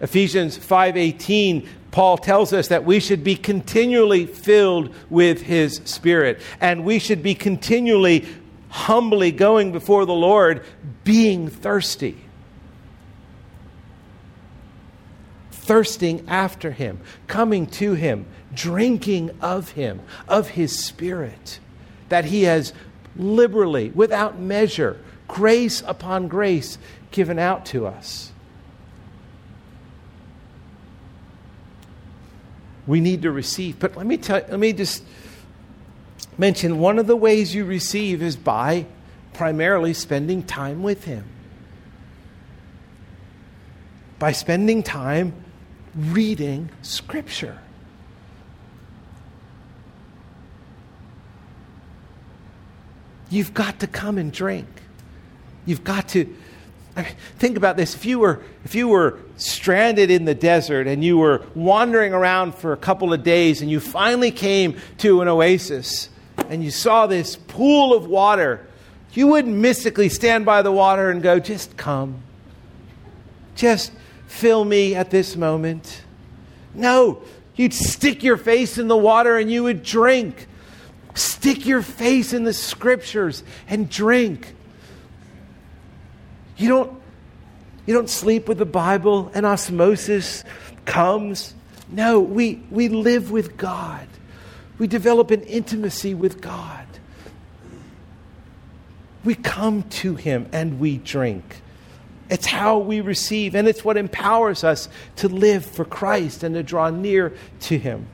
Ephesians 0.00 0.56
5:18 0.56 1.68
Paul 1.90 2.18
tells 2.18 2.52
us 2.52 2.68
that 2.68 2.84
we 2.84 3.00
should 3.00 3.24
be 3.24 3.34
continually 3.34 4.26
filled 4.26 4.94
with 5.10 5.42
his 5.42 5.80
spirit 5.84 6.40
and 6.60 6.84
we 6.84 6.98
should 7.00 7.22
be 7.22 7.34
continually 7.34 8.26
humbly 8.68 9.32
going 9.32 9.72
before 9.72 10.06
the 10.06 10.14
Lord 10.14 10.64
being 11.02 11.48
thirsty. 11.48 12.16
Thirsting 15.70 16.24
after 16.26 16.72
him, 16.72 16.98
coming 17.28 17.64
to 17.64 17.92
him, 17.92 18.26
drinking 18.52 19.30
of 19.40 19.70
him, 19.70 20.00
of 20.26 20.48
his 20.48 20.76
spirit, 20.76 21.60
that 22.08 22.24
he 22.24 22.42
has 22.42 22.72
liberally, 23.14 23.90
without 23.90 24.36
measure, 24.36 25.00
grace 25.28 25.80
upon 25.86 26.26
grace 26.26 26.76
given 27.12 27.38
out 27.38 27.64
to 27.64 27.86
us. 27.86 28.32
We 32.84 32.98
need 32.98 33.22
to 33.22 33.30
receive. 33.30 33.78
But 33.78 33.96
let 33.96 34.06
me 34.06 34.16
tell 34.16 34.42
let 34.48 34.58
me 34.58 34.72
just 34.72 35.04
mention 36.36 36.80
one 36.80 36.98
of 36.98 37.06
the 37.06 37.14
ways 37.14 37.54
you 37.54 37.64
receive 37.64 38.22
is 38.22 38.34
by 38.34 38.86
primarily 39.34 39.94
spending 39.94 40.42
time 40.42 40.82
with 40.82 41.04
him. 41.04 41.26
By 44.18 44.32
spending 44.32 44.82
time 44.82 45.44
reading 45.94 46.70
Scripture. 46.82 47.58
You've 53.30 53.54
got 53.54 53.80
to 53.80 53.86
come 53.86 54.18
and 54.18 54.32
drink. 54.32 54.66
You've 55.64 55.84
got 55.84 56.08
to. 56.10 56.36
I 56.96 57.02
mean, 57.02 57.12
think 57.38 57.56
about 57.56 57.76
this. 57.76 57.94
If 57.94 58.04
you, 58.04 58.18
were, 58.18 58.42
if 58.64 58.74
you 58.74 58.88
were 58.88 59.20
stranded 59.36 60.10
in 60.10 60.24
the 60.24 60.34
desert 60.34 60.88
and 60.88 61.04
you 61.04 61.16
were 61.16 61.46
wandering 61.54 62.12
around 62.12 62.56
for 62.56 62.72
a 62.72 62.76
couple 62.76 63.12
of 63.12 63.22
days 63.22 63.62
and 63.62 63.70
you 63.70 63.78
finally 63.78 64.32
came 64.32 64.76
to 64.98 65.20
an 65.20 65.28
oasis 65.28 66.08
and 66.48 66.64
you 66.64 66.72
saw 66.72 67.06
this 67.06 67.36
pool 67.36 67.94
of 67.94 68.06
water, 68.06 68.66
you 69.12 69.28
wouldn't 69.28 69.56
mystically 69.56 70.08
stand 70.08 70.44
by 70.44 70.62
the 70.62 70.72
water 70.72 71.10
and 71.10 71.22
go, 71.22 71.38
just 71.38 71.76
come. 71.76 72.22
Just 73.54 73.92
fill 74.30 74.64
me 74.64 74.94
at 74.94 75.10
this 75.10 75.36
moment. 75.36 76.02
No, 76.72 77.20
you'd 77.56 77.74
stick 77.74 78.22
your 78.22 78.36
face 78.36 78.78
in 78.78 78.86
the 78.86 78.96
water 78.96 79.36
and 79.36 79.50
you 79.50 79.64
would 79.64 79.82
drink. 79.82 80.46
Stick 81.14 81.66
your 81.66 81.82
face 81.82 82.32
in 82.32 82.44
the 82.44 82.52
scriptures 82.52 83.42
and 83.68 83.90
drink. 83.90 84.54
You 86.56 86.68
don't, 86.68 87.02
you 87.86 87.92
don't 87.92 88.08
sleep 88.08 88.48
with 88.48 88.58
the 88.58 88.64
Bible 88.64 89.32
and 89.34 89.44
osmosis 89.44 90.44
comes. 90.84 91.52
No, 91.90 92.20
we, 92.20 92.62
we 92.70 92.88
live 92.88 93.32
with 93.32 93.56
God. 93.56 94.06
We 94.78 94.86
develop 94.86 95.32
an 95.32 95.42
intimacy 95.42 96.14
with 96.14 96.40
God. 96.40 96.86
We 99.24 99.34
come 99.34 99.82
to 99.82 100.14
Him 100.14 100.48
and 100.52 100.78
we 100.78 100.98
drink. 100.98 101.62
It's 102.30 102.46
how 102.46 102.78
we 102.78 103.00
receive, 103.00 103.56
and 103.56 103.66
it's 103.66 103.84
what 103.84 103.96
empowers 103.96 104.62
us 104.62 104.88
to 105.16 105.28
live 105.28 105.66
for 105.66 105.84
Christ 105.84 106.44
and 106.44 106.54
to 106.54 106.62
draw 106.62 106.88
near 106.88 107.34
to 107.62 107.76
Him. 107.76 108.06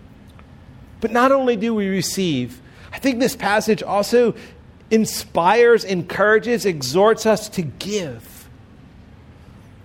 But 1.01 1.13
not 1.13 1.33
only 1.33 1.57
do 1.57 1.75
we 1.75 1.89
receive, 1.89 2.61
I 2.93 2.99
think 2.99 3.21
this 3.21 3.37
passage 3.37 3.83
also 3.83 4.35
inspires, 4.91 5.85
encourages, 5.85 6.65
exhorts 6.65 7.27
us 7.27 7.51
to 7.51 7.63
give. 7.63 8.49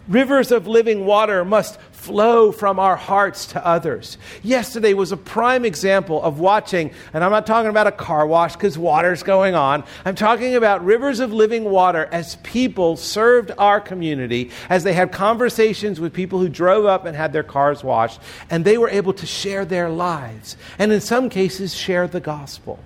Rivers 0.07 0.51
of 0.51 0.65
living 0.65 1.05
water 1.05 1.43
must 1.43 1.77
flow 2.01 2.51
from 2.51 2.79
our 2.79 2.95
hearts 2.95 3.45
to 3.45 3.63
others. 3.63 4.17
Yesterday 4.41 4.95
was 4.95 5.11
a 5.11 5.17
prime 5.17 5.63
example 5.63 6.19
of 6.23 6.39
watching, 6.39 6.89
and 7.13 7.23
I'm 7.23 7.29
not 7.29 7.45
talking 7.45 7.69
about 7.69 7.85
a 7.85 7.91
car 7.91 8.25
wash 8.25 8.53
because 8.53 8.75
water's 8.75 9.21
going 9.21 9.53
on. 9.53 9.83
I'm 10.03 10.15
talking 10.15 10.55
about 10.55 10.83
rivers 10.83 11.19
of 11.19 11.31
living 11.31 11.63
water 11.63 12.09
as 12.11 12.37
people 12.37 12.97
served 12.97 13.51
our 13.59 13.79
community, 13.79 14.49
as 14.67 14.83
they 14.83 14.93
had 14.93 15.11
conversations 15.11 15.99
with 15.99 16.11
people 16.11 16.39
who 16.39 16.49
drove 16.49 16.85
up 16.85 17.05
and 17.05 17.15
had 17.15 17.33
their 17.33 17.43
cars 17.43 17.83
washed, 17.83 18.19
and 18.49 18.65
they 18.65 18.79
were 18.79 18.89
able 18.89 19.13
to 19.13 19.27
share 19.27 19.63
their 19.63 19.87
lives, 19.87 20.57
and 20.79 20.91
in 20.91 21.01
some 21.01 21.29
cases, 21.29 21.75
share 21.75 22.07
the 22.07 22.19
gospel. 22.19 22.79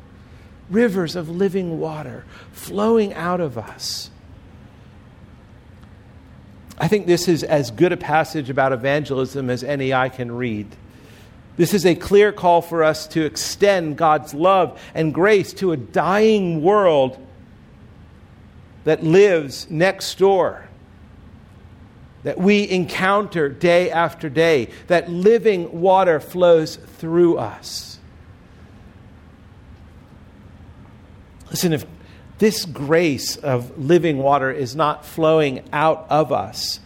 Rivers 0.70 1.16
of 1.16 1.30
living 1.30 1.80
water 1.80 2.26
flowing 2.51 3.13
out 3.13 3.39
of 3.39 3.57
us. 3.57 4.09
I 6.78 6.88
think 6.88 7.07
this 7.07 7.28
is 7.28 7.43
as 7.43 7.71
good 7.71 7.93
a 7.93 7.97
passage 7.97 8.49
about 8.49 8.73
evangelism 8.73 9.49
as 9.49 9.63
any 9.63 9.93
I 9.93 10.09
can 10.09 10.32
read. 10.32 10.67
This 11.57 11.73
is 11.73 11.86
a 11.86 11.95
clear 11.95 12.34
call 12.34 12.61
for 12.61 12.84
us 12.84 13.07
to 13.07 13.23
extend 13.23 13.97
God's 13.97 14.34
love 14.34 14.82
and 14.93 15.13
grace 15.13 15.53
to 15.53 15.71
a 15.71 15.78
dying 15.78 16.61
world 16.61 17.17
that 18.84 19.03
lives 19.03 19.69
next 19.69 20.17
door, 20.17 20.67
that 22.23 22.38
we 22.38 22.69
encounter 22.69 23.47
day 23.47 23.89
after 23.89 24.30
day, 24.30 24.69
that 24.88 25.09
living 25.09 25.80
water 25.80 26.19
flows 26.19 26.76
through 26.76 27.38
us. 27.38 27.99
Listen, 31.49 31.71
if 31.71 31.86
this 32.38 32.66
grace 32.66 33.38
of 33.38 33.78
living 33.78 34.18
water 34.18 34.52
is 34.52 34.76
not 34.76 35.06
flowing 35.06 35.64
out 35.72 36.06
of 36.10 36.32
us, 36.32 36.80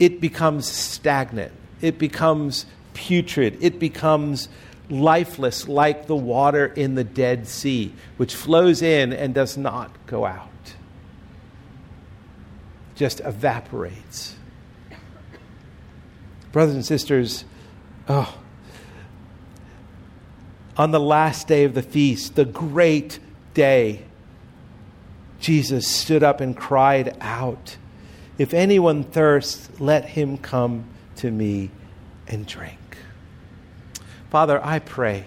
it 0.00 0.20
becomes 0.20 0.66
stagnant. 0.66 1.52
It 1.80 1.98
becomes 1.98 2.66
putrid. 2.94 3.58
It 3.60 3.78
becomes 3.78 4.48
lifeless, 4.90 5.68
like 5.68 6.06
the 6.06 6.16
water 6.16 6.66
in 6.66 6.94
the 6.94 7.04
Dead 7.04 7.46
Sea, 7.46 7.92
which 8.16 8.34
flows 8.34 8.82
in 8.82 9.12
and 9.12 9.34
does 9.34 9.56
not 9.56 9.90
go 10.06 10.26
out, 10.26 10.48
just 12.94 13.20
evaporates. 13.20 14.34
Brothers 16.52 16.74
and 16.74 16.86
sisters, 16.86 17.44
oh, 18.08 18.36
on 20.76 20.90
the 20.90 21.00
last 21.00 21.48
day 21.48 21.64
of 21.64 21.74
the 21.74 21.82
feast, 21.82 22.34
the 22.34 22.44
great 22.44 23.18
day, 23.54 24.02
Jesus 25.44 25.86
stood 25.86 26.22
up 26.22 26.40
and 26.40 26.56
cried 26.56 27.18
out, 27.20 27.76
If 28.38 28.54
anyone 28.54 29.04
thirsts, 29.04 29.68
let 29.78 30.06
him 30.06 30.38
come 30.38 30.86
to 31.16 31.30
me 31.30 31.70
and 32.26 32.46
drink. 32.46 32.78
Father, 34.30 34.58
I 34.64 34.78
pray, 34.78 35.26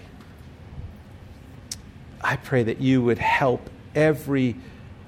I 2.20 2.34
pray 2.34 2.64
that 2.64 2.80
you 2.80 3.00
would 3.00 3.18
help 3.18 3.70
every 3.94 4.56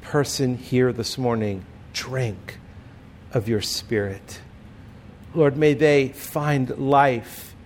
person 0.01 0.57
here 0.57 0.93
this 0.93 1.19
morning 1.19 1.65
drink 1.93 2.61
of 3.33 3.49
your 3.49 3.63
Spirit. 3.63 4.41
Lord, 5.35 5.57
may 5.57 5.75
they 5.75 6.11
find 6.11 6.71
life 6.79 7.57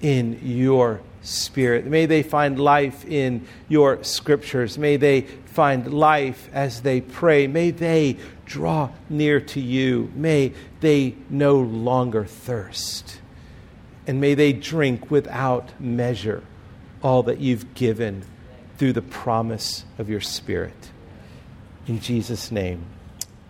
in 0.00 0.40
your 0.42 1.02
Spirit. 1.20 1.84
May 1.84 2.06
they 2.06 2.22
find 2.22 2.58
life 2.58 3.04
in 3.04 3.46
your 3.68 4.02
scriptures. 4.02 4.78
May 4.78 4.96
they 4.96 5.26
find 5.56 5.94
life 5.94 6.50
as 6.52 6.82
they 6.82 7.00
pray. 7.00 7.46
May 7.46 7.70
they 7.70 8.18
draw 8.44 8.90
near 9.08 9.40
to 9.40 9.60
you. 9.60 10.12
May 10.14 10.52
they 10.80 11.14
no 11.30 11.56
longer 11.56 12.26
thirst. 12.26 13.20
And 14.06 14.20
may 14.20 14.34
they 14.34 14.52
drink 14.52 15.10
without 15.10 15.80
measure 15.80 16.42
all 17.02 17.22
that 17.22 17.40
you've 17.40 17.72
given 17.72 18.22
through 18.76 18.92
the 18.92 19.02
promise 19.02 19.86
of 19.98 20.10
your 20.10 20.20
Spirit. 20.20 20.90
In 21.86 22.00
Jesus' 22.00 22.52
name, 22.52 22.84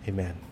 amen. 0.07 0.46